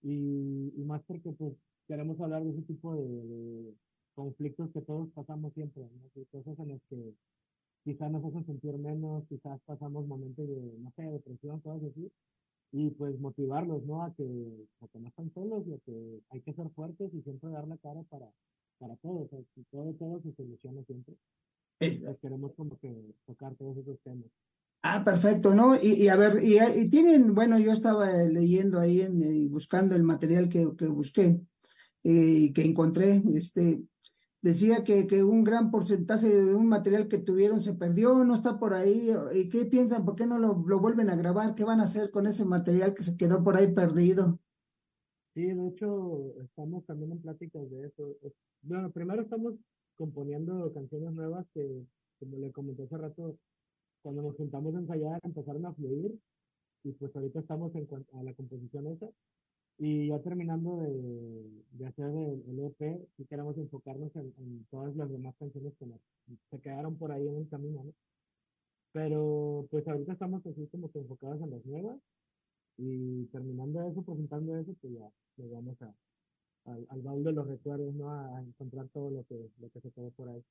y, 0.02 0.73
y 0.76 0.85
más 0.85 1.02
porque 1.09 1.33
pues 1.33 1.55
queremos 1.88 2.21
hablar 2.21 2.45
de 2.45 2.50
ese 2.50 2.62
tipo 2.62 2.95
de, 2.95 3.75
conflictos 4.14 4.71
que 4.73 4.83
todos 4.83 5.09
pasamos 5.11 5.52
siempre, 5.55 5.83
¿no? 5.83 6.25
cosas 6.31 6.57
en 6.61 6.69
las 6.69 6.81
que 6.88 7.14
quizás 7.85 8.11
nos 8.11 8.25
hacen 8.25 8.45
sentir 8.47 8.77
menos, 8.79 9.25
quizás 9.29 9.61
pasamos 9.65 10.07
momentos 10.07 10.47
de, 10.49 10.79
no 10.79 10.93
sé, 10.97 11.03
depresión, 11.03 11.61
cosas 11.61 11.91
así, 11.91 12.11
y 12.73 12.91
pues 12.91 13.19
motivarlos, 13.19 13.85
¿no? 13.85 14.03
A 14.03 14.15
que, 14.15 14.25
a 14.81 14.89
que 14.89 14.99
no 15.01 15.09
están 15.09 15.33
solos 15.35 15.65
y 15.67 15.73
a 15.73 15.79
que 15.79 16.21
hay 16.31 16.41
que 16.43 16.53
ser 16.55 16.71
fuertes 16.71 17.13
y 17.15 17.23
siempre 17.23 17.51
dar 17.51 17.67
la 17.67 17.77
cara 17.79 18.03
para, 18.05 18.31
para 18.79 18.97
todos, 18.97 19.27
o 19.27 19.29
sea, 19.29 19.41
todo, 19.71 19.93
todo 19.95 20.21
se 20.23 20.33
soluciona 20.35 20.85
siempre. 20.85 21.15
Es... 21.81 22.03
Pues 22.03 22.19
queremos 22.21 22.53
como 22.55 22.79
que 22.79 22.95
tocar 23.27 23.55
todos 23.57 23.77
esos 23.79 23.99
temas. 24.01 24.31
Ah, 24.83 25.05
perfecto, 25.05 25.55
¿no? 25.55 25.77
Y, 25.77 25.93
y 25.93 26.09
a 26.09 26.17
ver, 26.17 26.43
y, 26.43 26.57
y, 26.59 26.89
tienen, 26.89 27.35
bueno, 27.35 27.59
yo 27.59 27.73
estaba 27.73 28.11
leyendo 28.11 28.79
ahí, 28.79 29.03
en, 29.03 29.21
eh, 29.21 29.47
buscando 29.49 29.95
el 29.95 30.05
material 30.05 30.49
que, 30.49 30.75
que 30.77 30.87
busqué 30.87 31.39
y 32.03 32.47
eh, 32.47 32.53
que 32.55 32.65
encontré, 32.65 33.23
este, 33.35 33.83
decía 34.42 34.85
que, 34.85 35.06
que 35.06 35.23
un 35.23 35.44
gran 35.44 35.70
porcentaje 35.70 36.28
de 36.28 36.54
un 36.54 36.66
material 36.68 37.09
que 37.09 37.18
tuvieron 37.18 37.61
se 37.61 37.75
perdió, 37.75 38.25
no 38.25 38.35
está 38.35 38.59
por 38.59 38.75
ahí. 38.75 39.11
¿Y 39.35 39.49
qué 39.49 39.64
piensan? 39.66 40.04
¿Por 40.04 40.16
qué 40.16 40.26
no 40.26 40.38
lo, 40.38 40.64
lo 40.66 40.80
vuelven 40.80 41.11
a 41.11 41.16
grabar? 41.16 41.54
¿Qué 41.54 41.64
van 41.64 41.80
a 41.80 41.85
hacer 41.85 42.11
con 42.11 42.26
ese 42.26 42.44
material 42.44 42.94
que 42.94 43.02
se 43.02 43.16
quedó 43.16 43.42
por 43.44 43.56
ahí 43.56 43.75
perdido? 43.75 44.38
Sí, 45.35 45.47
de 45.47 45.68
hecho, 45.68 46.35
estamos 46.42 46.85
también 46.87 47.12
en 47.12 47.20
pláticas 47.20 47.70
de 47.70 47.87
eso. 47.87 48.16
Bueno, 48.62 48.90
primero 48.90 49.23
estamos 49.23 49.54
componiendo 49.97 50.73
canciones 50.73 51.12
nuevas 51.12 51.47
que, 51.54 51.87
como 52.18 52.38
le 52.38 52.50
comenté 52.52 52.82
hace 52.82 52.97
rato, 52.97 53.38
cuando 54.02 54.23
nos 54.23 54.37
juntamos 54.37 54.75
a 54.75 54.78
ensayar 54.78 55.20
empezaron 55.23 55.66
a 55.66 55.75
fluir 55.75 56.18
y 56.82 56.92
pues 56.92 57.14
ahorita 57.14 57.40
estamos 57.40 57.75
en 57.75 57.87
a 58.14 58.23
la 58.23 58.35
composición 58.35 58.87
esa 58.87 59.06
y 59.79 60.09
ya 60.09 60.19
terminando 60.21 60.77
de, 60.79 61.65
de 61.73 61.87
hacer 61.87 62.07
el, 62.07 62.43
el, 62.49 62.61
EP, 62.67 63.09
sí 63.17 63.25
queremos 63.25 63.57
enfocarnos 63.57 64.15
en, 64.17 64.33
en, 64.39 64.67
todas 64.71 64.95
las 64.97 65.11
demás 65.11 65.35
canciones 65.39 65.73
que 65.79 65.87
nos, 65.87 66.00
se 66.50 66.61
quedaron 66.61 66.97
por 66.97 67.12
ahí 67.12 67.27
en 67.27 67.37
el 67.37 67.49
camino, 67.49 67.83
¿no? 67.85 67.93
Pero 68.93 69.67
pues 69.71 69.87
ahorita 69.87 70.12
estamos 70.12 70.45
así 70.47 70.67
como 70.67 70.91
que 70.91 70.99
enfocados 70.99 71.41
en 71.41 71.50
las 71.50 71.65
nuevas 71.65 71.97
y 72.77 73.25
terminando 73.27 73.89
eso, 73.89 74.03
presentando 74.03 74.57
eso, 74.57 74.75
pues 74.81 74.95
ya 74.95 75.09
nos 75.37 75.50
vamos 75.50 75.81
a, 75.83 75.95
al, 76.73 76.87
al 76.89 77.03
baúl 77.03 77.25
de 77.25 77.33
los 77.33 77.47
recuerdos, 77.47 77.95
¿no? 77.95 78.11
A 78.11 78.43
encontrar 78.43 78.89
todo 78.93 79.11
lo 79.11 79.25
que, 79.25 79.50
lo 79.61 79.71
que 79.71 79.81
se 79.81 79.91
quedó 79.93 80.11
por 80.11 80.29
ahí. 80.29 80.43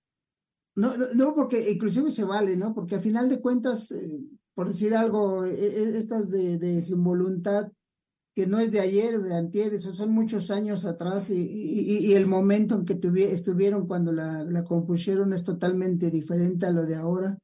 No, 0.76 0.94
no, 1.16 1.34
porque 1.34 1.72
inclusive 1.72 2.12
se 2.12 2.24
vale, 2.24 2.56
¿no? 2.56 2.74
Porque 2.74 2.96
al 2.96 3.02
final 3.02 3.30
de 3.30 3.42
cuentas, 3.42 3.92
eh, 3.92 4.20
por 4.54 4.68
decir 4.68 4.96
algo, 4.96 5.44
e, 5.44 5.54
e, 5.54 5.98
estas 5.98 6.30
de, 6.30 6.58
de 6.58 6.82
sin 6.82 7.04
voluntad, 7.04 7.72
que 8.40 8.48
no 8.48 8.62
es 8.62 8.72
de 8.72 8.80
ayer, 8.80 9.20
de 9.20 9.36
antier, 9.36 9.74
eso 9.74 9.94
son 9.94 10.12
muchos 10.12 10.50
años 10.50 10.86
atrás 10.86 11.30
y, 11.30 12.14
el 12.14 12.26
momento 12.26 12.74
en 12.76 12.86
que 12.86 12.98
estuvieron 13.34 13.86
cuando 13.86 14.14
la, 14.14 14.64
compusieron 14.64 15.34
es 15.34 15.44
totalmente 15.44 16.10
diferente 16.10 16.66
a 16.66 16.72
lo 16.72 16.86
de 16.86 16.96
ahora. 16.96 17.38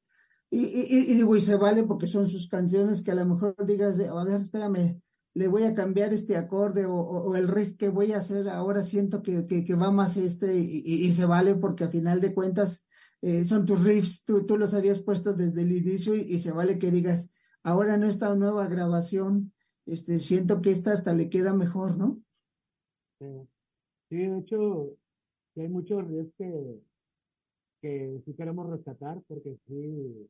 Y, 0.50 1.16
digo, 1.16 1.36
y 1.36 1.42
se 1.42 1.58
vale 1.58 1.84
porque 1.84 2.08
son 2.08 2.30
sus 2.30 2.48
canciones 2.48 3.04
que 3.04 3.12
a 3.12 3.16
lo 3.16 3.26
mejor 3.26 3.58
digas, 3.68 4.00
a 4.00 4.24
ver, 4.24 4.44
espérame, 4.44 5.02
le 5.34 5.48
voy 5.50 5.64
a 5.64 5.76
cambiar 5.76 6.14
este 6.14 6.38
acorde 6.38 6.86
o, 6.86 6.96
o, 6.96 7.36
el 7.36 7.50
riff 7.50 7.76
que 7.76 7.90
voy 7.90 8.14
a 8.14 8.20
hacer, 8.20 8.48
ahora 8.48 8.82
siento 8.82 9.22
que, 9.22 9.44
que, 9.44 9.76
va 9.76 9.92
más 9.92 10.16
este 10.16 10.56
y, 10.56 11.12
se 11.12 11.26
vale 11.26 11.56
porque 11.56 11.84
a 11.84 11.90
final 11.90 12.22
de 12.22 12.34
cuentas 12.34 12.86
eh, 13.22 13.44
son 13.44 13.66
tus 13.66 13.84
riffs, 13.84 14.24
tú, 14.24 14.46
tú 14.46 14.58
los 14.58 14.74
habías 14.74 15.02
puesto 15.02 15.34
desde 15.34 15.64
el 15.64 15.74
inicio 15.74 16.16
y, 16.16 16.40
se 16.40 16.54
vale 16.54 16.80
que 16.80 16.90
digas, 16.90 17.28
ahora 17.64 17.98
no 17.98 18.06
esta 18.06 18.34
nueva 18.38 18.68
grabación, 18.68 19.52
este, 19.86 20.20
siento 20.20 20.62
que 20.62 20.72
esta 20.72 20.92
hasta 20.92 21.14
le 21.14 21.30
queda 21.30 21.54
mejor, 21.54 21.98
¿no? 21.98 22.20
Sí, 23.20 24.18
de 24.18 24.40
hecho, 24.40 24.96
hay 25.56 25.68
muchos 25.68 26.08
riffs 26.08 26.34
que, 26.38 26.82
que 27.82 28.22
sí 28.26 28.34
queremos 28.34 28.70
rescatar 28.70 29.22
porque 29.28 29.58
sí, 29.68 30.30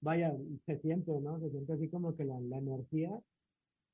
vaya, 0.00 0.36
se 0.66 0.78
siente, 0.80 1.12
¿no? 1.20 1.40
Se 1.40 1.50
siente 1.50 1.72
así 1.72 1.88
como 1.88 2.16
que 2.16 2.24
la, 2.24 2.38
la 2.40 2.58
energía, 2.58 3.18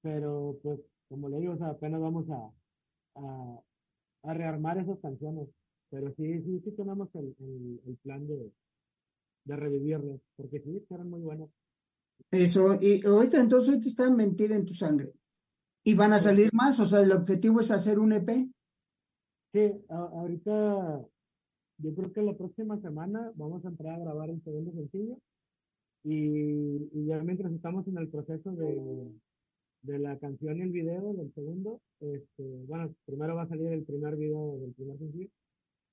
pero 0.00 0.58
pues, 0.62 0.80
como 1.08 1.28
le 1.28 1.38
digo, 1.38 1.52
apenas 1.64 2.00
vamos 2.00 2.26
a, 2.30 2.50
a, 4.24 4.34
rearmar 4.34 4.78
esas 4.78 4.98
canciones. 5.00 5.48
Pero 5.90 6.08
sí, 6.16 6.42
sí, 6.42 6.60
sí 6.64 6.70
tenemos 6.72 7.08
el, 7.14 7.34
el, 7.86 7.96
plan 8.02 8.26
de, 8.26 8.50
de 9.44 9.56
revivirlos, 9.56 10.20
porque 10.36 10.60
sí, 10.60 10.82
eran 10.90 11.10
muy 11.10 11.20
buenos. 11.20 11.50
Eso, 12.30 12.78
y 12.80 13.04
ahorita 13.04 13.40
entonces 13.40 13.68
ahorita 13.68 13.88
está 13.88 14.10
mentir 14.10 14.52
en 14.52 14.64
tu 14.64 14.74
sangre. 14.74 15.12
¿Y 15.84 15.94
van 15.94 16.12
a 16.12 16.18
salir 16.18 16.50
más? 16.52 16.78
O 16.80 16.86
sea, 16.86 17.00
el 17.00 17.12
objetivo 17.12 17.60
es 17.60 17.70
hacer 17.70 17.98
un 17.98 18.12
EP. 18.12 18.30
Sí, 19.52 19.72
ahorita 19.88 21.04
yo 21.78 21.94
creo 21.94 22.12
que 22.12 22.22
la 22.22 22.34
próxima 22.34 22.80
semana 22.80 23.32
vamos 23.34 23.64
a 23.64 23.68
entrar 23.68 23.96
a 23.96 24.04
grabar 24.04 24.30
el 24.30 24.42
segundo 24.42 24.72
sencillo. 24.72 25.18
Y, 26.04 26.88
y 26.92 27.06
ya 27.06 27.22
mientras 27.22 27.52
estamos 27.52 27.86
en 27.86 27.98
el 27.98 28.08
proceso 28.08 28.50
de, 28.52 29.12
de 29.82 29.98
la 29.98 30.18
canción 30.18 30.58
y 30.58 30.62
el 30.62 30.70
video 30.70 31.12
del 31.12 31.32
segundo, 31.34 31.80
este, 32.00 32.64
bueno, 32.66 32.94
primero 33.04 33.34
va 33.34 33.42
a 33.42 33.48
salir 33.48 33.68
el 33.68 33.84
primer 33.84 34.16
video 34.16 34.58
del 34.58 34.72
primer 34.72 34.98
sencillo 34.98 35.28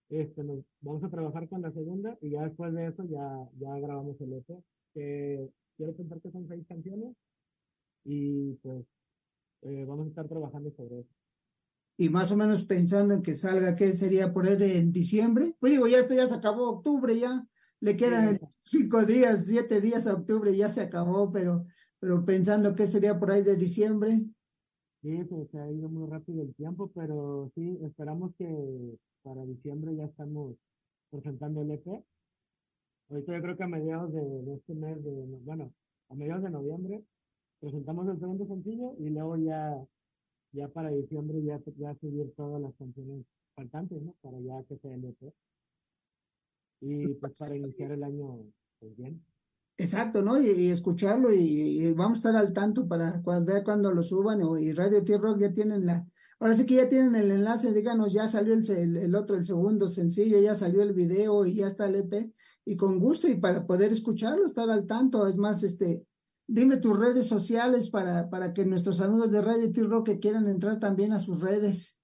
este, 0.10 0.44
nos, 0.44 0.66
vamos 0.82 1.04
a 1.04 1.10
trabajar 1.10 1.48
con 1.48 1.62
la 1.62 1.72
segunda 1.72 2.18
y 2.22 2.32
ya 2.32 2.44
después 2.44 2.74
de 2.74 2.88
eso 2.88 3.04
ya, 3.06 3.48
ya 3.60 3.80
grabamos 3.80 4.20
el 4.22 4.34
EP. 4.34 4.64
Que 4.94 5.50
quiero 5.80 5.96
pensar 5.96 6.20
que 6.20 6.30
son 6.30 6.46
seis 6.46 6.66
canciones 6.68 7.16
y 8.04 8.54
pues 8.56 8.86
eh, 9.62 9.86
vamos 9.88 10.08
a 10.08 10.10
estar 10.10 10.28
trabajando 10.28 10.72
sobre 10.76 11.00
eso. 11.00 11.16
Y 11.98 12.10
más 12.10 12.32
o 12.34 12.36
menos 12.36 12.66
pensando 12.66 13.14
en 13.14 13.22
que 13.22 13.36
salga, 13.36 13.76
¿qué 13.78 13.94
sería 13.94 14.34
por 14.34 14.46
ahí 14.46 14.58
de, 14.58 14.78
en 14.78 14.92
diciembre? 14.92 15.56
Pues 15.58 15.72
digo, 15.72 15.88
ya 15.88 16.00
esto 16.00 16.14
ya 16.14 16.28
se 16.28 16.36
acabó 16.36 16.70
octubre, 16.70 17.18
ya 17.18 17.48
le 17.80 17.96
quedan 17.96 18.40
cinco 18.64 19.06
días, 19.06 19.46
siete 19.46 19.80
días 19.80 20.06
a 20.06 20.16
octubre, 20.16 20.56
ya 20.56 20.68
se 20.68 20.82
acabó, 20.82 21.32
pero, 21.32 21.64
pero 21.98 22.26
pensando 22.26 22.76
qué 22.76 22.86
sería 22.86 23.18
por 23.18 23.32
ahí 23.32 23.44
de 23.44 23.56
diciembre. 23.56 24.12
Sí, 25.02 25.18
se 25.52 25.60
ha 25.60 25.72
ido 25.72 25.88
muy 25.88 26.10
rápido 26.10 26.42
el 26.42 26.54
tiempo, 26.56 26.92
pero 26.94 27.52
sí, 27.56 27.80
esperamos 27.84 28.34
que 28.38 28.98
para 29.24 29.46
diciembre 29.46 29.96
ya 29.96 30.06
estamos 30.06 30.58
presentando 31.10 31.62
el 31.62 31.72
EP. 31.72 32.04
Ahorita 33.10 33.36
yo 33.36 33.42
creo 33.42 33.58
que 33.58 33.64
a 33.64 33.68
mediados 33.68 34.14
de, 34.14 34.54
este 34.54 34.74
mes, 34.76 35.04
de, 35.04 35.12
bueno, 35.44 35.74
a 36.10 36.16
mediados 36.16 36.44
de 36.44 36.52
noviembre, 36.52 37.04
presentamos 37.60 38.08
el 38.08 38.20
segundo 38.20 38.46
sencillo 38.46 38.94
y 39.00 39.10
luego 39.10 39.36
ya, 39.38 39.76
ya 40.52 40.68
para 40.68 40.92
diciembre 40.92 41.42
ya, 41.44 41.60
ya 41.78 41.96
subir 41.96 42.32
todas 42.36 42.62
las 42.62 42.74
canciones 42.76 43.26
faltantes, 43.56 44.02
¿no? 44.02 44.16
Para 44.22 44.40
ya 44.40 44.64
que 44.68 44.78
sea 44.78 44.94
el 44.94 45.06
EP. 45.06 45.34
Y 46.82 47.08
pues 47.16 47.34
para 47.38 47.56
iniciar 47.56 47.92
el 47.92 48.04
año, 48.04 48.46
pues 48.80 48.96
bien. 48.96 49.24
Exacto, 49.78 50.22
¿no? 50.22 50.40
Y, 50.40 50.70
escucharlo 50.70 51.34
y, 51.34 51.92
vamos 51.94 52.20
a 52.20 52.30
estar 52.30 52.36
al 52.36 52.54
tanto 52.54 52.88
para 52.88 53.22
ver 53.42 53.64
cuando 53.64 53.92
lo 53.92 54.04
suban 54.04 54.40
y 54.60 54.72
Radio 54.74 55.04
T-Rock 55.04 55.40
ya 55.40 55.54
tienen 55.54 55.86
la, 55.86 56.06
Ahora 56.42 56.54
sí 56.54 56.66
que 56.66 56.76
ya 56.76 56.88
tienen 56.88 57.16
el 57.16 57.32
enlace, 57.32 57.74
díganos, 57.74 58.14
ya 58.14 58.30
salió 58.30 58.54
el, 58.54 58.98
el, 58.98 59.16
otro, 59.16 59.36
el 59.36 59.46
segundo 59.46 59.90
sencillo, 59.90 60.40
ya 60.40 60.56
salió 60.56 60.82
el 60.82 60.94
video 60.94 61.46
y 61.46 61.56
ya 61.56 61.68
está 61.68 61.88
el 61.88 61.96
EP, 61.96 62.34
y 62.70 62.78
con 62.78 63.00
gusto 63.00 63.28
y 63.28 63.36
para 63.36 63.66
poder 63.66 63.92
escucharlo, 63.92 64.46
estar 64.46 64.70
al 64.70 64.86
tanto. 64.86 65.28
Es 65.28 65.38
más, 65.38 65.64
este, 65.64 66.06
dime 66.48 66.78
tus 66.78 66.98
redes 66.98 67.28
sociales 67.28 67.90
para, 67.90 68.30
para 68.30 68.54
que 68.54 68.66
nuestros 68.66 69.02
amigos 69.02 69.32
de 69.32 69.42
Radio 69.42 69.72
T-Rock 69.72 70.06
que 70.06 70.20
quieran 70.20 70.48
entrar 70.48 70.80
también 70.80 71.12
a 71.14 71.20
sus 71.20 71.42
redes. 71.42 72.00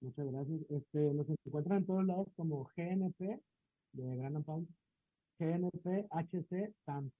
Muchas 0.00 0.26
gracias. 0.30 0.60
Este, 0.70 1.12
nos 1.12 1.26
encuentran 1.44 1.78
en 1.78 1.86
todos 1.86 2.06
lados 2.06 2.28
como 2.36 2.70
GNP 2.76 3.40
de 3.92 4.16
Gran 4.16 4.42
Pound, 4.44 4.68
GNP 5.38 6.06
HC 6.10 6.72
TAM. 6.84 7.10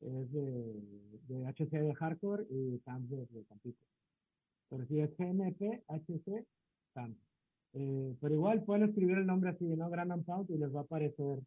Es 0.00 0.32
de, 0.32 1.20
de 1.28 1.46
HC 1.46 1.70
de 1.70 1.94
Hardcore 1.94 2.44
y 2.50 2.78
TAM 2.78 3.08
de, 3.08 3.24
de 3.26 3.44
Tampico 3.44 3.78
pero 4.72 4.86
si 4.86 5.00
es 5.00 5.10
GNP, 5.18 5.84
HC, 5.86 6.46
TAM. 6.94 7.14
Eh, 7.74 8.14
pero 8.20 8.34
igual 8.34 8.62
pueden 8.64 8.88
escribir 8.88 9.18
el 9.18 9.26
nombre 9.26 9.50
así, 9.50 9.64
¿no? 9.64 9.88
Grand 9.88 10.24
Pound 10.24 10.50
y 10.50 10.58
les 10.58 10.74
va 10.74 10.80
a 10.80 10.82
aparecer 10.82 11.38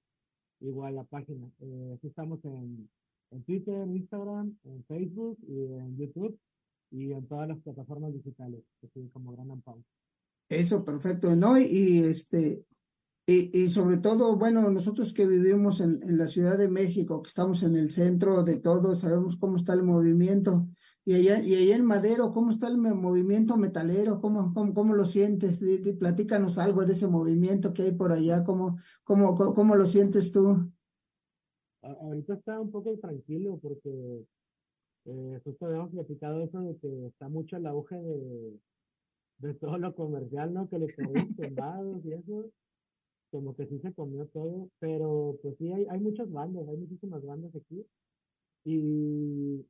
igual 0.59 0.95
la 0.95 1.03
página. 1.03 1.47
Eh, 1.59 1.93
aquí 1.97 2.07
estamos 2.07 2.43
en, 2.45 2.89
en 3.31 3.43
Twitter, 3.43 3.87
Instagram, 3.87 4.57
en 4.63 4.83
Facebook 4.85 5.37
y 5.47 5.63
en 5.63 5.97
YouTube 5.97 6.37
y 6.91 7.11
en 7.11 7.27
todas 7.27 7.47
las 7.47 7.59
plataformas 7.59 8.13
digitales, 8.13 8.63
así 8.83 9.09
como 9.13 9.33
Grand 9.33 9.61
Pound. 9.63 9.83
Eso, 10.49 10.83
perfecto, 10.83 11.35
¿no? 11.35 11.57
Y, 11.59 11.99
este, 11.99 12.65
y, 13.25 13.63
y, 13.63 13.67
sobre 13.69 13.97
todo, 13.97 14.37
bueno, 14.37 14.69
nosotros 14.69 15.13
que 15.13 15.25
vivimos 15.25 15.81
en, 15.81 16.01
en, 16.03 16.17
la 16.17 16.27
Ciudad 16.27 16.57
de 16.57 16.69
México, 16.69 17.21
que 17.21 17.29
estamos 17.29 17.63
en 17.63 17.75
el 17.75 17.91
centro 17.91 18.43
de 18.43 18.57
todo, 18.57 18.95
sabemos 18.95 19.37
cómo 19.37 19.57
está 19.57 19.73
el 19.73 19.83
movimiento. 19.83 20.67
Y 21.07 21.13
allá, 21.13 21.39
y 21.43 21.53
allá 21.55 21.75
en 21.75 21.85
Madero, 21.85 22.31
¿cómo 22.33 22.49
está 22.51 22.67
el 22.67 22.77
movimiento 22.77 23.57
metalero? 23.57 24.19
¿Cómo, 24.19 24.53
cómo, 24.53 24.73
cómo 24.73 24.95
lo 24.95 25.05
sientes? 25.05 25.61
platícanos 25.99 26.57
algo 26.57 26.83
de 26.85 26.93
ese 26.93 27.07
movimiento 27.07 27.73
que 27.73 27.83
hay 27.83 27.91
por 27.91 28.11
allá. 28.11 28.43
¿Cómo, 28.43 28.77
cómo, 29.03 29.35
cómo 29.35 29.75
lo 29.75 29.85
sientes 29.85 30.31
tú? 30.31 30.73
Ahorita 31.81 32.33
está 32.35 32.59
un 32.59 32.71
poco 32.71 32.97
tranquilo 32.99 33.59
porque 33.61 34.25
Eh, 35.05 35.41
justo 35.43 35.65
habíamos 35.67 35.91
platicado 35.91 36.41
eso 36.43 36.61
de 36.61 36.77
que 36.79 37.07
está 37.07 37.29
mucho 37.29 37.57
el 37.57 37.65
auge 37.67 37.95
de, 37.97 38.59
de 39.39 39.53
todo 39.55 39.77
lo 39.79 39.95
comercial, 39.95 40.53
¿no? 40.53 40.69
Que 40.69 40.79
los 40.79 40.93
corridos 40.93 41.35
tumbados 41.37 42.05
y 42.05 42.13
eso, 42.13 42.51
como 43.31 43.55
que 43.55 43.67
sí 43.67 43.79
se 43.81 43.93
comió 43.93 44.27
todo, 44.27 44.69
pero 44.79 45.37
pues 45.43 45.57
sí, 45.59 45.71
hay, 45.73 45.87
hay 45.89 45.99
muchas 46.01 46.29
bandas, 46.31 46.67
hay 46.69 46.77
muchísimas 46.77 47.23
bandas 47.23 47.55
aquí. 47.55 47.85
Y, 48.65 49.65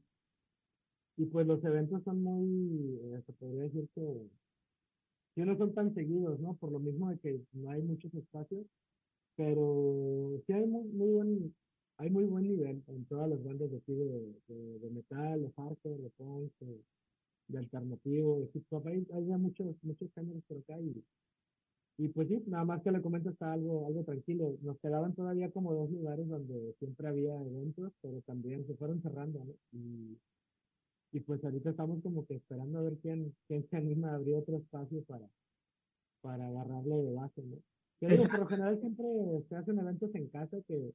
y 1.18 1.26
pues 1.26 1.48
los 1.48 1.64
eventos 1.64 2.04
son 2.04 2.22
muy, 2.22 3.00
eh, 3.04 3.22
se 3.26 3.34
podría 3.34 3.64
decir 3.64 3.88
que, 3.96 4.30
que 5.36 5.46
no 5.46 5.58
son 5.58 5.74
tan 5.74 5.94
seguidos, 5.94 6.40
¿no? 6.40 6.56
Por 6.56 6.72
lo 6.72 6.80
mismo 6.80 7.10
de 7.10 7.20
que 7.20 7.42
no 7.54 7.70
hay 7.72 7.82
muchos 7.82 8.14
espacios, 8.14 8.66
pero 9.36 10.42
sí 10.46 10.54
hay 10.54 10.66
muy, 10.66 10.88
muy 10.90 11.10
buen, 11.10 11.56
hay 11.98 12.10
muy 12.10 12.26
buen 12.26 12.48
nivel 12.48 12.84
en 12.88 13.06
todas 13.06 13.30
las 13.30 13.44
bandas 13.44 13.72
de 13.72 13.78
aquí 13.78 13.94
de, 13.94 14.36
de, 14.48 14.90
metal, 14.92 15.42
de 15.42 15.52
hardcore, 15.52 16.02
de 16.04 16.10
punk, 16.12 16.52
de, 17.48 17.58
alternativo, 17.58 18.40
de 18.42 18.50
hip 18.54 18.66
hop. 18.70 18.88
Hay, 18.88 19.06
hay 19.14 19.24
muchos, 19.24 19.76
muchos 19.84 20.12
géneros 20.14 20.44
por 20.48 20.58
acá 20.58 20.80
y, 20.80 21.04
y 21.98 22.10
pues 22.10 22.28
sí, 22.28 22.44
nada 22.48 22.66
más 22.66 22.82
que 22.82 22.92
le 22.92 23.02
comento 23.02 23.30
está 23.30 23.54
algo, 23.54 23.88
algo 23.88 24.04
tranquilo. 24.04 24.58
Nos 24.62 24.80
quedaban 24.80 25.16
todavía 25.16 25.52
como 25.52 25.74
dos 25.74 25.90
lugares 25.92 26.28
donde 26.28 26.74
siempre 26.80 27.08
había 27.08 27.36
eventos, 27.42 27.94
pero 28.02 28.22
también 28.22 28.66
se 28.68 28.76
fueron 28.76 29.02
cerrando, 29.02 29.44
¿no? 29.46 29.54
Y, 29.72 30.18
y 31.16 31.22
pues 31.22 31.42
ahorita 31.46 31.70
estamos 31.70 32.04
como 32.04 32.26
que 32.26 32.36
esperando 32.36 32.78
a 32.78 32.82
ver 32.82 32.98
quién, 33.02 33.34
quién 33.48 33.66
se 33.70 33.78
anima 33.78 34.12
a 34.12 34.16
abrir 34.16 34.36
otro 34.36 34.58
espacio 34.58 35.02
para, 35.04 35.26
para 36.20 36.46
agarrarle 36.46 36.94
de 36.94 37.14
base, 37.14 37.42
¿no? 37.42 37.56
Que 38.02 38.08
digo, 38.08 38.26
por 38.26 38.40
lo 38.40 38.46
general 38.48 38.78
siempre 38.82 39.06
se 39.48 39.56
hacen 39.56 39.80
eventos 39.80 40.14
en 40.14 40.28
casa 40.28 40.58
que 40.68 40.92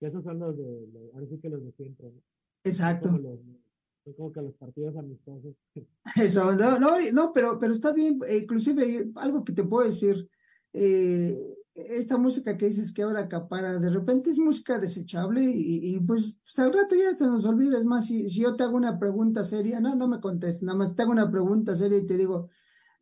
esos 0.00 0.24
son 0.24 0.40
los 0.40 0.58
de, 0.58 1.10
ahora 1.14 1.26
sí 1.28 1.38
que 1.38 1.48
los 1.48 1.62
de 1.62 1.70
siempre. 1.74 2.10
¿no? 2.10 2.20
Exacto. 2.64 3.08
Son 3.10 3.22
como, 3.22 3.30
los, 3.30 4.16
como 4.16 4.32
que 4.32 4.42
los 4.42 4.54
partidos 4.54 4.96
amistosos. 4.96 5.54
Eso, 6.16 6.56
no, 6.56 6.80
no, 6.80 6.96
no, 7.12 7.32
pero, 7.32 7.56
pero 7.60 7.72
está 7.72 7.92
bien, 7.92 8.18
eh, 8.26 8.38
inclusive 8.38 9.12
algo 9.14 9.44
que 9.44 9.52
te 9.52 9.62
puedo 9.62 9.86
decir, 9.86 10.28
eh, 10.72 11.56
esta 11.74 12.18
música 12.18 12.56
que 12.56 12.66
dices 12.66 12.92
que 12.92 13.02
ahora 13.02 13.20
acapara, 13.20 13.78
de 13.78 13.90
repente 13.90 14.30
es 14.30 14.38
música 14.38 14.78
desechable 14.78 15.42
y, 15.42 15.94
y 15.94 16.00
pues, 16.00 16.36
pues, 16.44 16.58
al 16.58 16.72
rato 16.72 16.94
ya 16.94 17.16
se 17.16 17.26
nos 17.26 17.44
olvida, 17.44 17.78
es 17.78 17.84
más, 17.84 18.06
si, 18.06 18.28
si, 18.28 18.40
yo 18.40 18.56
te 18.56 18.64
hago 18.64 18.76
una 18.76 18.98
pregunta 18.98 19.44
seria, 19.44 19.80
no, 19.80 19.94
no 19.94 20.08
me 20.08 20.20
contestes, 20.20 20.62
nada 20.62 20.78
más 20.78 20.94
te 20.94 21.02
hago 21.02 21.12
una 21.12 21.30
pregunta 21.30 21.76
seria 21.76 21.98
y 21.98 22.06
te 22.06 22.16
digo, 22.16 22.48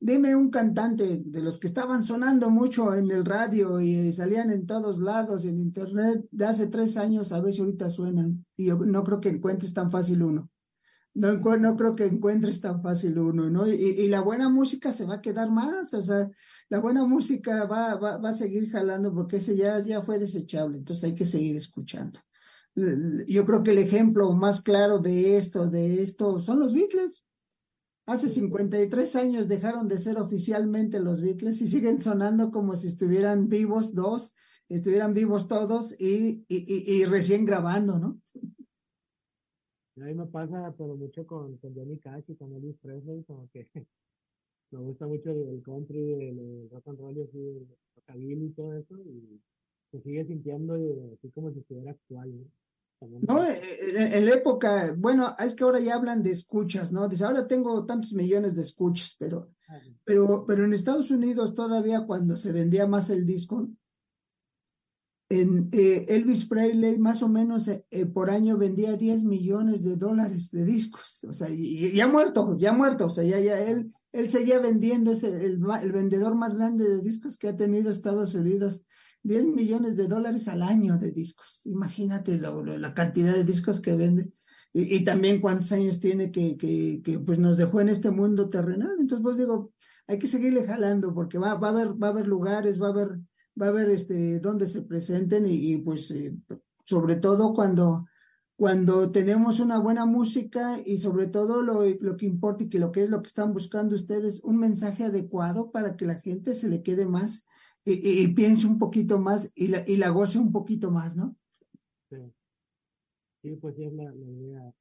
Dime 0.02 0.35
un 0.35 0.48
cantante 0.48 1.24
de 1.26 1.42
los 1.42 1.59
que 1.59 1.66
estaban 1.66 2.04
sonando 2.04 2.48
mucho 2.48 2.94
en 2.94 3.11
el 3.11 3.22
radio 3.22 3.83
y 3.83 4.11
salían 4.14 4.50
en 4.50 4.66
todos 4.66 4.98
lados, 4.98 5.44
en 5.44 5.59
internet, 5.59 6.26
de 6.30 6.46
hace 6.46 6.68
tres 6.68 6.96
años, 6.96 7.33
a 7.33 7.40
ver 7.40 7.52
si 7.52 7.61
ahorita 7.61 7.90
suenan. 7.90 8.46
Y 8.56 8.66
yo 8.68 8.78
no 8.78 9.04
creo 9.04 9.20
que 9.20 9.28
encuentres 9.28 9.74
tan 9.74 9.90
fácil 9.90 10.22
uno. 10.22 10.48
No, 11.14 11.33
no 11.35 11.77
creo 11.77 11.96
que 11.96 12.05
encuentres 12.05 12.61
tan 12.61 12.83
fácil 12.83 13.18
uno, 13.18 13.51
¿no? 13.51 13.66
Y, 13.66 13.73
y, 13.73 14.09
la 14.09 14.20
buena 14.20 14.49
música 14.49 14.92
se 14.92 15.05
va 15.05 15.14
a 15.14 15.20
quedar 15.20 15.51
más, 15.51 15.92
o 15.92 16.03
sea, 16.05 16.31
la 16.68 16.79
buena 16.79 17.05
música 17.05 17.64
va, 17.64 17.96
va, 17.96 18.18
va 18.18 18.31
a 18.31 18.35
seguir 18.35 18.70
jalando 18.70 19.12
porque 19.12 19.38
ese 19.38 19.57
ya, 19.57 19.81
ya 19.81 20.03
fue 20.03 20.18
desechable, 20.20 20.79
entonces 20.79 21.05
hay 21.05 21.14
que 21.14 21.25
seguir 21.25 21.57
escuchando. 21.57 22.20
Yo 23.27 23.44
creo 23.44 23.62
que 23.64 23.73
el 23.73 23.79
ejemplo 23.79 24.33
más 24.33 24.61
claro 24.61 25.01
de 25.01 25.37
esto, 25.37 25.68
de 25.68 26.03
esto, 26.03 26.38
son 26.38 26.61
los 26.61 26.73
Beatles 26.73 27.25
Hace 28.11 28.29
53 28.29 29.14
años 29.14 29.46
dejaron 29.46 29.87
de 29.87 29.96
ser 30.01 30.18
oficialmente 30.18 30.99
los 30.99 31.20
Beatles 31.20 31.61
y 31.61 31.68
siguen 31.68 32.01
sonando 32.01 32.51
como 32.51 32.75
si 32.75 32.88
estuvieran 32.88 33.49
vivos 33.49 33.94
dos, 33.94 34.35
estuvieran 34.68 35.14
vivos 35.14 35.46
todos 35.46 35.94
y, 35.96 36.44
y, 36.49 36.92
y, 36.92 37.05
recién 37.05 37.44
grabando, 37.44 38.01
¿no? 38.01 38.20
A 40.00 40.04
mí 40.04 40.14
me 40.14 40.26
pasa, 40.26 40.74
pero 40.78 40.96
mucho 40.96 41.26
con, 41.26 41.56
con 41.58 41.74
Johnny 41.74 41.98
Cash 41.98 42.24
y 42.28 42.34
con 42.34 42.52
Elvis 42.54 42.78
Presley, 42.78 43.22
como 43.24 43.48
que 43.50 43.66
me 44.70 44.78
gusta 44.78 45.06
mucho 45.06 45.30
el 45.30 45.62
country, 45.62 46.14
el, 46.28 46.70
rock 46.70 46.88
and 46.88 46.98
roll, 46.98 47.22
así, 47.22 47.38
el 47.38 47.68
rockabilly 47.96 48.46
y 48.46 48.50
todo 48.50 48.74
eso, 48.74 48.98
y 48.98 49.40
se 49.90 50.00
sigue 50.02 50.24
sintiendo 50.24 50.74
así 50.74 51.30
como 51.32 51.52
si 51.52 51.60
estuviera 51.60 51.90
actual, 51.90 52.30
¿no? 52.30 52.46
No, 53.26 53.42
eh, 53.42 53.58
eh, 53.62 54.10
en 54.18 54.26
la 54.26 54.34
época, 54.34 54.94
bueno, 54.96 55.34
es 55.38 55.54
que 55.54 55.64
ahora 55.64 55.80
ya 55.80 55.94
hablan 55.94 56.22
de 56.22 56.32
escuchas, 56.32 56.92
¿no? 56.92 57.08
Dice, 57.08 57.24
ahora 57.24 57.48
tengo 57.48 57.86
tantos 57.86 58.12
millones 58.12 58.54
de 58.54 58.62
escuchas, 58.62 59.16
pero, 59.18 59.50
pero, 60.04 60.44
pero 60.46 60.66
en 60.66 60.74
Estados 60.74 61.10
Unidos 61.10 61.54
todavía 61.54 62.04
cuando 62.06 62.36
se 62.36 62.52
vendía 62.52 62.86
más 62.86 63.08
el 63.08 63.24
disco, 63.24 63.70
en 65.30 65.70
eh, 65.72 66.06
Elvis 66.08 66.44
Presley 66.44 66.98
más 66.98 67.22
o 67.22 67.28
menos 67.28 67.70
por 68.12 68.30
año 68.30 68.58
vendía 68.58 68.96
10 68.96 69.24
millones 69.24 69.82
de 69.82 69.96
dólares 69.96 70.50
de 70.50 70.66
discos, 70.66 71.24
o 71.26 71.32
sea, 71.32 71.48
y, 71.48 71.92
ya 71.92 72.08
muerto, 72.08 72.56
ya 72.58 72.72
muerto, 72.72 73.06
o 73.06 73.10
sea, 73.10 73.24
ya, 73.24 73.38
ya 73.38 73.58
él, 73.60 73.90
él 74.12 74.28
seguía 74.28 74.58
vendiendo, 74.58 75.12
es 75.12 75.22
el, 75.22 75.58
vendedor 75.58 76.34
más 76.34 76.56
grande 76.56 76.88
de 76.88 77.00
discos 77.00 77.38
que 77.38 77.48
ha 77.48 77.56
tenido 77.56 77.90
Estados 77.90 78.34
Unidos 78.34 78.82
10 79.22 79.46
millones 79.46 79.96
de 79.96 80.06
dólares 80.06 80.48
al 80.48 80.62
año 80.62 80.98
de 80.98 81.12
discos. 81.12 81.62
Imagínate 81.66 82.38
la, 82.38 82.94
cantidad 82.94 83.34
de 83.34 83.44
discos 83.44 83.80
que 83.80 83.94
vende. 83.94 84.30
Y, 84.72 85.04
también 85.04 85.40
cuántos 85.40 85.72
años 85.72 85.98
tiene 86.00 86.30
que, 86.30 86.56
que, 86.56 87.02
que, 87.04 87.18
pues 87.18 87.38
nos 87.38 87.56
dejó 87.56 87.80
en 87.80 87.88
este 87.88 88.10
mundo 88.10 88.48
terrenal. 88.48 88.96
Entonces, 88.98 89.22
pues 89.22 89.36
digo, 89.36 89.72
hay 90.06 90.18
que 90.18 90.28
seguirle 90.28 90.64
jalando 90.64 91.12
porque 91.12 91.38
va, 91.38 91.54
va 91.54 91.68
a 91.68 91.70
haber, 91.70 92.02
va 92.02 92.08
a 92.08 92.10
haber 92.10 92.26
lugares, 92.26 92.80
va 92.80 92.86
a 92.86 92.90
haber, 92.90 93.20
va 93.60 93.66
a 93.66 93.68
haber 93.70 93.90
este, 93.90 94.40
donde 94.40 94.66
se 94.66 94.82
presenten 94.82 95.44
y, 95.46 95.76
pues 95.78 96.10
eh, 96.10 96.36
sobre 96.84 97.16
todo 97.16 97.52
cuando, 97.52 98.06
cuando 98.56 99.10
tenemos 99.10 99.60
una 99.60 99.78
buena 99.78 100.06
música 100.06 100.78
y 100.84 100.98
sobre 100.98 101.26
todo 101.28 101.62
lo, 101.62 101.84
lo 102.00 102.16
que 102.16 102.26
importa 102.26 102.64
y 102.64 102.68
que 102.68 102.78
lo 102.78 102.92
que 102.92 103.04
es 103.04 103.10
lo 103.10 103.22
que 103.22 103.28
están 103.28 103.52
buscando 103.52 103.94
ustedes, 103.94 104.40
un 104.42 104.58
mensaje 104.58 105.04
adecuado 105.04 105.70
para 105.70 105.96
que 105.96 106.06
la 106.06 106.20
gente 106.20 106.54
se 106.54 106.68
le 106.68 106.82
quede 106.82 107.06
más 107.06 107.46
y, 107.84 108.28
piense 108.34 108.66
un 108.66 108.78
poquito 108.78 109.18
más 109.18 109.50
y 109.54 109.68
la, 109.68 109.84
y 109.86 109.96
la 109.96 110.10
goce 110.10 110.38
un 110.38 110.52
poquito 110.52 110.90
más, 110.90 111.16
¿no? 111.16 111.36
Sí. 112.10 112.16
Sí, 113.42 113.56
pues 113.56 113.78
es 113.78 113.92
la, 113.94 114.12
idea. 114.14 114.74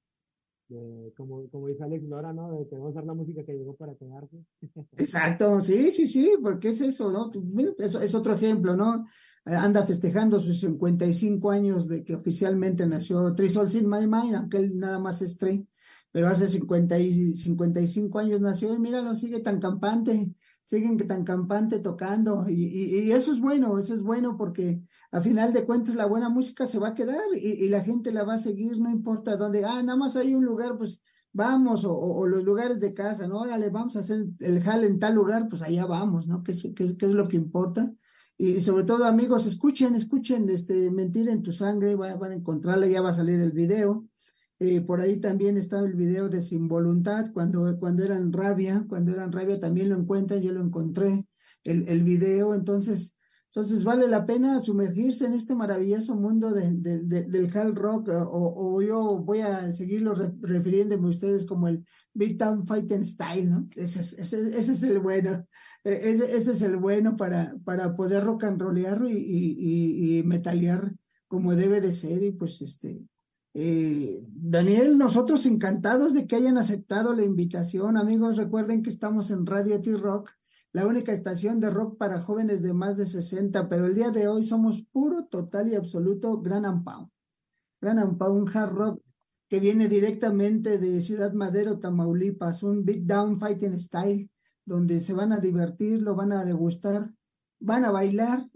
Como, 1.17 1.49
como 1.49 1.67
dice 1.67 1.83
Alex 1.83 2.03
Lora, 2.03 2.31
¿no? 2.31 2.51
De 2.51 2.67
que 2.67 2.75
vamos 2.75 2.95
a 2.95 2.99
hacer 2.99 3.07
la 3.07 3.15
música 3.15 3.43
que 3.43 3.53
llegó 3.53 3.75
para 3.75 3.95
quedarse. 3.95 4.37
Exacto, 4.97 5.61
sí, 5.61 5.91
sí, 5.91 6.07
sí, 6.07 6.33
porque 6.41 6.69
es 6.69 6.81
eso, 6.81 7.11
¿no? 7.11 7.31
Eso 7.79 7.99
es 8.01 8.13
otro 8.13 8.33
ejemplo, 8.35 8.75
¿no? 8.75 9.03
Anda 9.45 9.83
festejando 9.83 10.39
sus 10.39 10.59
55 10.59 11.49
años 11.49 11.87
de 11.87 12.03
que 12.03 12.13
oficialmente 12.13 12.85
nació 12.85 13.33
Three 13.33 13.49
Souls 13.49 13.73
in 13.73 13.89
My 13.89 14.05
Mind, 14.05 14.35
aunque 14.35 14.57
él 14.57 14.77
nada 14.77 14.99
más 14.99 15.23
es 15.23 15.37
Trey, 15.37 15.67
pero 16.11 16.27
hace 16.27 16.47
50 16.47 16.99
y 16.99 17.33
55 17.33 18.19
años 18.19 18.41
nació 18.41 18.73
y 18.75 18.79
mira, 18.79 19.01
lo 19.01 19.15
sigue 19.15 19.39
tan 19.39 19.59
campante 19.59 20.35
siguen 20.69 20.97
tan 20.97 21.23
campante 21.23 21.79
tocando 21.79 22.45
y, 22.47 22.53
y, 22.53 23.11
eso 23.11 23.31
es 23.31 23.39
bueno, 23.39 23.79
eso 23.79 23.95
es 23.95 24.03
bueno 24.03 24.37
porque 24.37 24.83
a 25.11 25.19
final 25.19 25.51
de 25.51 25.65
cuentas 25.65 25.95
la 25.95 26.05
buena 26.05 26.29
música 26.29 26.67
se 26.67 26.77
va 26.77 26.89
a 26.89 26.93
quedar 26.93 27.23
y, 27.33 27.65
y, 27.65 27.69
la 27.69 27.83
gente 27.83 28.11
la 28.11 28.23
va 28.23 28.35
a 28.35 28.39
seguir, 28.39 28.77
no 28.77 28.87
importa 28.91 29.35
dónde, 29.35 29.65
ah, 29.65 29.81
nada 29.81 29.97
más 29.97 30.15
hay 30.15 30.35
un 30.35 30.45
lugar, 30.45 30.77
pues 30.77 31.01
vamos, 31.33 31.85
o, 31.85 31.95
o, 31.95 32.27
los 32.27 32.43
lugares 32.43 32.79
de 32.79 32.93
casa, 32.93 33.27
¿no? 33.27 33.39
Órale, 33.39 33.71
vamos 33.71 33.95
a 33.95 34.01
hacer 34.01 34.27
el 34.37 34.61
jale 34.61 34.85
en 34.85 34.99
tal 34.99 35.15
lugar, 35.15 35.49
pues 35.49 35.63
allá 35.63 35.87
vamos, 35.87 36.27
¿no? 36.27 36.43
¿Qué 36.43 36.51
es, 36.51 36.61
qué 36.75 36.83
es, 36.83 36.95
es 36.99 37.13
lo 37.13 37.27
que 37.27 37.37
importa? 37.37 37.91
Y 38.37 38.61
sobre 38.61 38.83
todo, 38.83 39.05
amigos, 39.05 39.47
escuchen, 39.47 39.95
escuchen, 39.95 40.47
este, 40.49 40.91
Mentir 40.91 41.29
en 41.29 41.41
tu 41.41 41.51
sangre, 41.51 41.95
van, 41.95 42.19
van 42.19 42.31
a 42.31 42.35
encontrarla, 42.35 42.85
ya 42.85 43.01
va 43.01 43.09
a 43.09 43.15
salir 43.15 43.39
el 43.39 43.53
video. 43.53 44.05
Eh, 44.61 44.81
por 44.81 44.99
ahí 44.99 45.21
también 45.21 45.57
estaba 45.57 45.87
el 45.87 45.95
video 45.95 46.27
de 46.27 46.41
Sin 46.41 46.67
Voluntad, 46.67 47.31
cuando, 47.33 47.79
cuando 47.79 48.03
eran 48.03 48.33
rabia, 48.33 48.85
cuando 48.89 49.13
eran 49.13 49.31
rabia 49.31 49.57
también 49.57 49.87
lo 49.87 49.95
encuentran, 49.95 50.41
yo 50.41 50.51
lo 50.51 50.59
encontré, 50.59 51.25
el, 51.63 51.87
el 51.87 52.03
video, 52.03 52.53
entonces, 52.53 53.15
entonces 53.45 53.85
vale 53.85 54.09
la 54.09 54.25
pena 54.25 54.59
sumergirse 54.59 55.25
en 55.25 55.33
este 55.33 55.55
maravilloso 55.55 56.13
mundo 56.15 56.51
de, 56.51 56.73
del 56.73 57.57
hard 57.57 57.73
rock, 57.75 58.09
o, 58.09 58.75
o, 58.75 58.81
yo 58.81 59.19
voy 59.19 59.39
a 59.39 59.71
seguirlo 59.71 60.13
refiriéndome 60.41 61.07
a 61.07 61.11
ustedes 61.11 61.45
como 61.45 61.69
el 61.69 61.85
Big 62.13 62.37
Town 62.37 62.67
Fighting 62.67 63.05
Style, 63.05 63.49
¿no? 63.49 63.69
Ese 63.77 64.01
es, 64.01 64.13
ese, 64.13 64.59
es 64.59 64.83
el 64.83 64.99
bueno, 64.99 65.45
e, 65.85 65.93
ese, 66.03 66.35
ese, 66.35 66.51
es 66.51 66.61
el 66.61 66.75
bueno 66.75 67.15
para, 67.15 67.55
para 67.63 67.95
poder 67.95 68.25
rock 68.25 68.43
and 68.43 68.61
rollear 68.61 69.05
y, 69.07 69.13
y, 69.13 69.55
y, 69.57 70.19
y 70.19 70.23
metalear 70.23 70.93
como 71.29 71.55
debe 71.55 71.79
de 71.79 71.93
ser, 71.93 72.23
y 72.23 72.33
pues 72.33 72.61
este, 72.61 73.01
eh, 73.53 74.23
Daniel, 74.27 74.97
nosotros 74.97 75.45
encantados 75.45 76.13
de 76.13 76.27
que 76.27 76.35
hayan 76.35 76.57
aceptado 76.57 77.13
la 77.13 77.23
invitación. 77.23 77.97
Amigos, 77.97 78.37
recuerden 78.37 78.83
que 78.83 78.89
estamos 78.89 79.31
en 79.31 79.45
Radio 79.45 79.81
T-Rock, 79.81 80.29
la 80.71 80.85
única 80.85 81.11
estación 81.11 81.59
de 81.59 81.71
rock 81.71 81.97
para 81.97 82.21
jóvenes 82.21 82.61
de 82.61 82.73
más 82.73 82.95
de 82.97 83.07
60, 83.07 83.67
pero 83.69 83.85
el 83.85 83.95
día 83.95 84.11
de 84.11 84.27
hoy 84.27 84.43
somos 84.43 84.83
puro, 84.91 85.25
total 85.25 85.67
y 85.69 85.75
absoluto 85.75 86.39
Gran 86.41 86.65
Ampao. 86.65 87.11
Gran 87.81 87.97
Ampao, 87.97 88.33
un 88.33 88.47
hard 88.47 88.71
rock 88.71 89.01
que 89.47 89.59
viene 89.59 89.87
directamente 89.87 90.77
de 90.77 91.01
Ciudad 91.01 91.33
Madero, 91.33 91.79
Tamaulipas, 91.79 92.61
un 92.61 92.85
beat 92.85 93.01
down 93.01 93.39
fighting 93.39 93.79
style, 93.79 94.29
donde 94.63 94.99
se 94.99 95.13
van 95.13 95.33
a 95.33 95.39
divertir, 95.39 96.03
lo 96.03 96.15
van 96.15 96.31
a 96.33 96.45
degustar, 96.45 97.11
van 97.59 97.83
a 97.83 97.91
bailar 97.91 98.47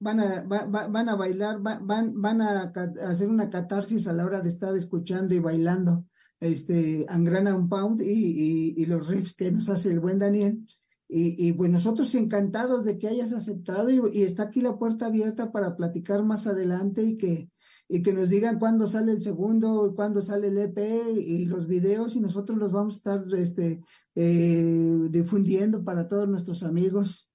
van 0.00 0.20
a, 0.20 0.42
van 0.42 1.08
a 1.08 1.14
bailar, 1.16 1.60
van, 1.60 2.20
van 2.20 2.40
a 2.40 2.72
hacer 3.08 3.28
una 3.28 3.50
catarsis 3.50 4.06
a 4.06 4.12
la 4.12 4.24
hora 4.24 4.40
de 4.40 4.48
estar 4.48 4.74
escuchando 4.76 5.34
y 5.34 5.40
bailando 5.40 6.04
este, 6.40 7.04
Angrana 7.08 7.54
un 7.54 7.68
Pound 7.68 8.00
y, 8.02 8.74
y, 8.76 8.86
los 8.86 9.08
riffs 9.08 9.34
que 9.34 9.50
nos 9.50 9.68
hace 9.68 9.90
el 9.90 10.00
buen 10.00 10.18
Daniel. 10.18 10.64
Y, 11.08 11.48
y 11.48 11.52
pues 11.54 11.70
nosotros 11.70 12.14
encantados 12.14 12.84
de 12.84 12.98
que 12.98 13.08
hayas 13.08 13.32
aceptado 13.32 13.90
y, 13.90 14.00
y, 14.12 14.22
está 14.22 14.44
aquí 14.44 14.60
la 14.60 14.78
puerta 14.78 15.06
abierta 15.06 15.52
para 15.52 15.74
platicar 15.74 16.22
más 16.22 16.46
adelante 16.46 17.02
y 17.02 17.16
que, 17.16 17.50
y 17.88 18.02
que 18.02 18.12
nos 18.12 18.28
digan 18.28 18.58
cuándo 18.58 18.86
sale 18.86 19.12
el 19.12 19.22
segundo, 19.22 19.94
cuándo 19.96 20.20
sale 20.22 20.48
el 20.48 20.58
EP 20.58 20.78
y 21.16 21.46
los 21.46 21.66
videos 21.66 22.14
y 22.14 22.20
nosotros 22.20 22.58
los 22.58 22.70
vamos 22.70 22.94
a 22.94 22.96
estar 22.98 23.24
este, 23.34 23.80
eh, 24.14 25.08
difundiendo 25.10 25.82
para 25.82 26.06
todos 26.06 26.28
nuestros 26.28 26.62
amigos. 26.62 27.30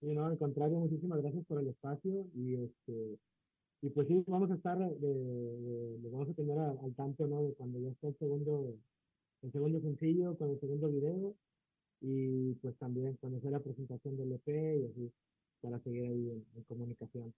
Sí, 0.00 0.06
no, 0.14 0.24
al 0.26 0.38
contrario, 0.38 0.78
muchísimas 0.78 1.20
gracias 1.20 1.44
por 1.46 1.60
el 1.60 1.68
espacio 1.68 2.26
y 2.34 2.54
este 2.54 3.18
y 3.82 3.88
pues 3.90 4.08
sí, 4.08 4.22
vamos 4.26 4.50
a 4.50 4.54
estar, 4.54 4.78
de, 4.78 5.98
vamos 6.10 6.28
a 6.28 6.34
tener 6.34 6.58
al, 6.58 6.94
tanto, 6.94 7.26
¿no? 7.26 7.44
De 7.44 7.54
cuando 7.54 7.78
ya 7.78 7.88
esté 7.88 8.08
el 8.08 8.18
segundo, 8.18 8.76
el 9.42 9.52
segundo 9.52 9.80
sencillo, 9.80 10.36
con 10.36 10.50
el 10.50 10.60
segundo 10.60 10.90
video 10.90 11.34
y 12.02 12.54
pues 12.56 12.76
también 12.76 13.16
cuando 13.20 13.40
sea 13.40 13.52
la 13.52 13.60
presentación 13.60 14.16
del 14.16 14.32
EP 14.32 14.48
y 14.48 14.84
así, 14.84 15.12
para 15.62 15.80
seguir 15.80 16.04
ahí 16.04 16.44
en 16.54 16.64
comunicación. 16.64 17.32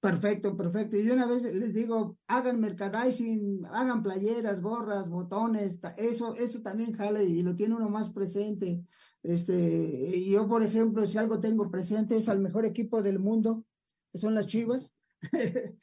Perfecto, 0.00 0.56
perfecto. 0.56 0.96
Y 0.96 1.02
de 1.02 1.12
una 1.12 1.26
vez 1.26 1.42
les 1.42 1.72
digo, 1.72 2.18
hagan 2.26 2.60
merchandising, 2.60 3.64
hagan 3.66 4.02
playeras, 4.02 4.60
gorras, 4.60 5.08
botones, 5.08 5.80
eso, 5.96 6.34
eso 6.36 6.62
también 6.62 6.92
jale 6.92 7.24
y 7.24 7.42
lo 7.42 7.54
tiene 7.54 7.74
uno 7.74 7.88
más 7.88 8.10
presente. 8.10 8.84
Este, 9.22 10.24
yo, 10.24 10.48
por 10.48 10.62
ejemplo, 10.62 11.06
si 11.06 11.18
algo 11.18 11.40
tengo 11.40 11.70
presente 11.70 12.16
es 12.16 12.28
al 12.28 12.40
mejor 12.40 12.64
equipo 12.64 13.02
del 13.02 13.18
mundo, 13.18 13.64
que 14.12 14.18
son 14.18 14.34
las 14.34 14.46
Chivas. 14.46 14.92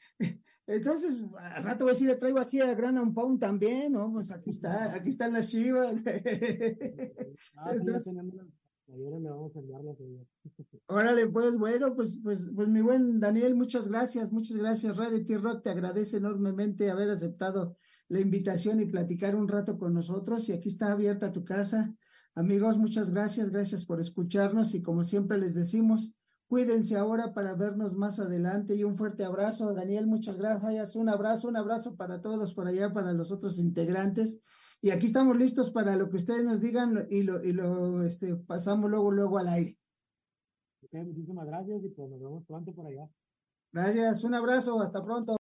Entonces, 0.65 1.19
al 1.37 1.63
rato 1.63 1.83
voy 1.83 1.91
a 1.91 1.93
decir, 1.93 2.07
le 2.07 2.15
traigo 2.15 2.39
aquí 2.39 2.61
a 2.61 2.73
Gran 2.73 3.13
Pound 3.13 3.39
también, 3.39 3.91
¿no? 3.91 4.11
Pues 4.13 4.31
aquí 4.31 4.51
está, 4.51 4.95
aquí 4.95 5.09
están 5.09 5.33
las 5.33 5.49
Chivas. 5.49 6.01
Ah, 7.55 7.71
Entonces, 7.73 8.13
le 8.87 9.29
vamos 9.29 9.55
a 9.55 9.59
enviar 9.59 9.83
la 9.83 9.93
Órale, 10.87 11.27
pues 11.27 11.57
bueno, 11.57 11.95
pues, 11.95 12.17
pues, 12.21 12.51
pues 12.53 12.67
mi 12.67 12.81
buen 12.81 13.19
Daniel, 13.19 13.55
muchas 13.55 13.87
gracias, 13.87 14.31
muchas 14.31 14.57
gracias. 14.57 14.97
Radio 14.97 15.25
T-Rock 15.25 15.63
te 15.63 15.69
agradece 15.71 16.17
enormemente 16.17 16.91
haber 16.91 17.09
aceptado 17.09 17.77
la 18.09 18.19
invitación 18.19 18.79
y 18.81 18.85
platicar 18.85 19.35
un 19.35 19.47
rato 19.47 19.77
con 19.77 19.93
nosotros. 19.93 20.47
Y 20.49 20.53
aquí 20.53 20.69
está 20.69 20.91
abierta 20.91 21.31
tu 21.31 21.43
casa. 21.43 21.93
Amigos, 22.35 22.77
muchas 22.77 23.11
gracias, 23.11 23.51
gracias 23.51 23.85
por 23.85 23.99
escucharnos 23.99 24.73
y 24.73 24.81
como 24.81 25.03
siempre 25.03 25.37
les 25.37 25.53
decimos, 25.53 26.11
cuídense 26.47 26.97
ahora 26.97 27.33
para 27.33 27.53
vernos 27.53 27.95
más 27.95 28.19
adelante 28.19 28.75
y 28.75 28.83
un 28.83 28.97
fuerte 28.97 29.23
abrazo. 29.23 29.73
Daniel, 29.73 30.07
muchas 30.07 30.37
gracias. 30.37 30.95
Un 30.95 31.09
abrazo, 31.09 31.47
un 31.47 31.57
abrazo 31.57 31.95
para 31.95 32.21
todos 32.21 32.53
por 32.53 32.67
allá, 32.67 32.91
para 32.91 33.13
los 33.13 33.31
otros 33.31 33.59
integrantes 33.59 34.39
y 34.83 34.91
aquí 34.91 35.05
estamos 35.05 35.37
listos 35.37 35.71
para 35.71 35.95
lo 35.95 36.09
que 36.09 36.17
ustedes 36.17 36.43
nos 36.43 36.59
digan 36.59 37.07
y 37.09 37.23
lo, 37.23 37.41
y 37.41 37.53
lo 37.53 38.03
este, 38.03 38.35
pasamos 38.35 38.89
luego, 38.89 39.13
luego 39.13 39.37
al 39.37 39.47
aire. 39.47 39.79
muchísimas 40.91 41.47
gracias 41.47 41.85
y 41.85 41.89
pues 41.89 42.09
nos 42.09 42.19
vemos 42.19 42.43
pronto 42.45 42.73
por 42.73 42.87
allá. 42.87 43.07
Gracias, 43.71 44.25
un 44.25 44.33
abrazo, 44.33 44.81
hasta 44.81 45.01
pronto. 45.01 45.37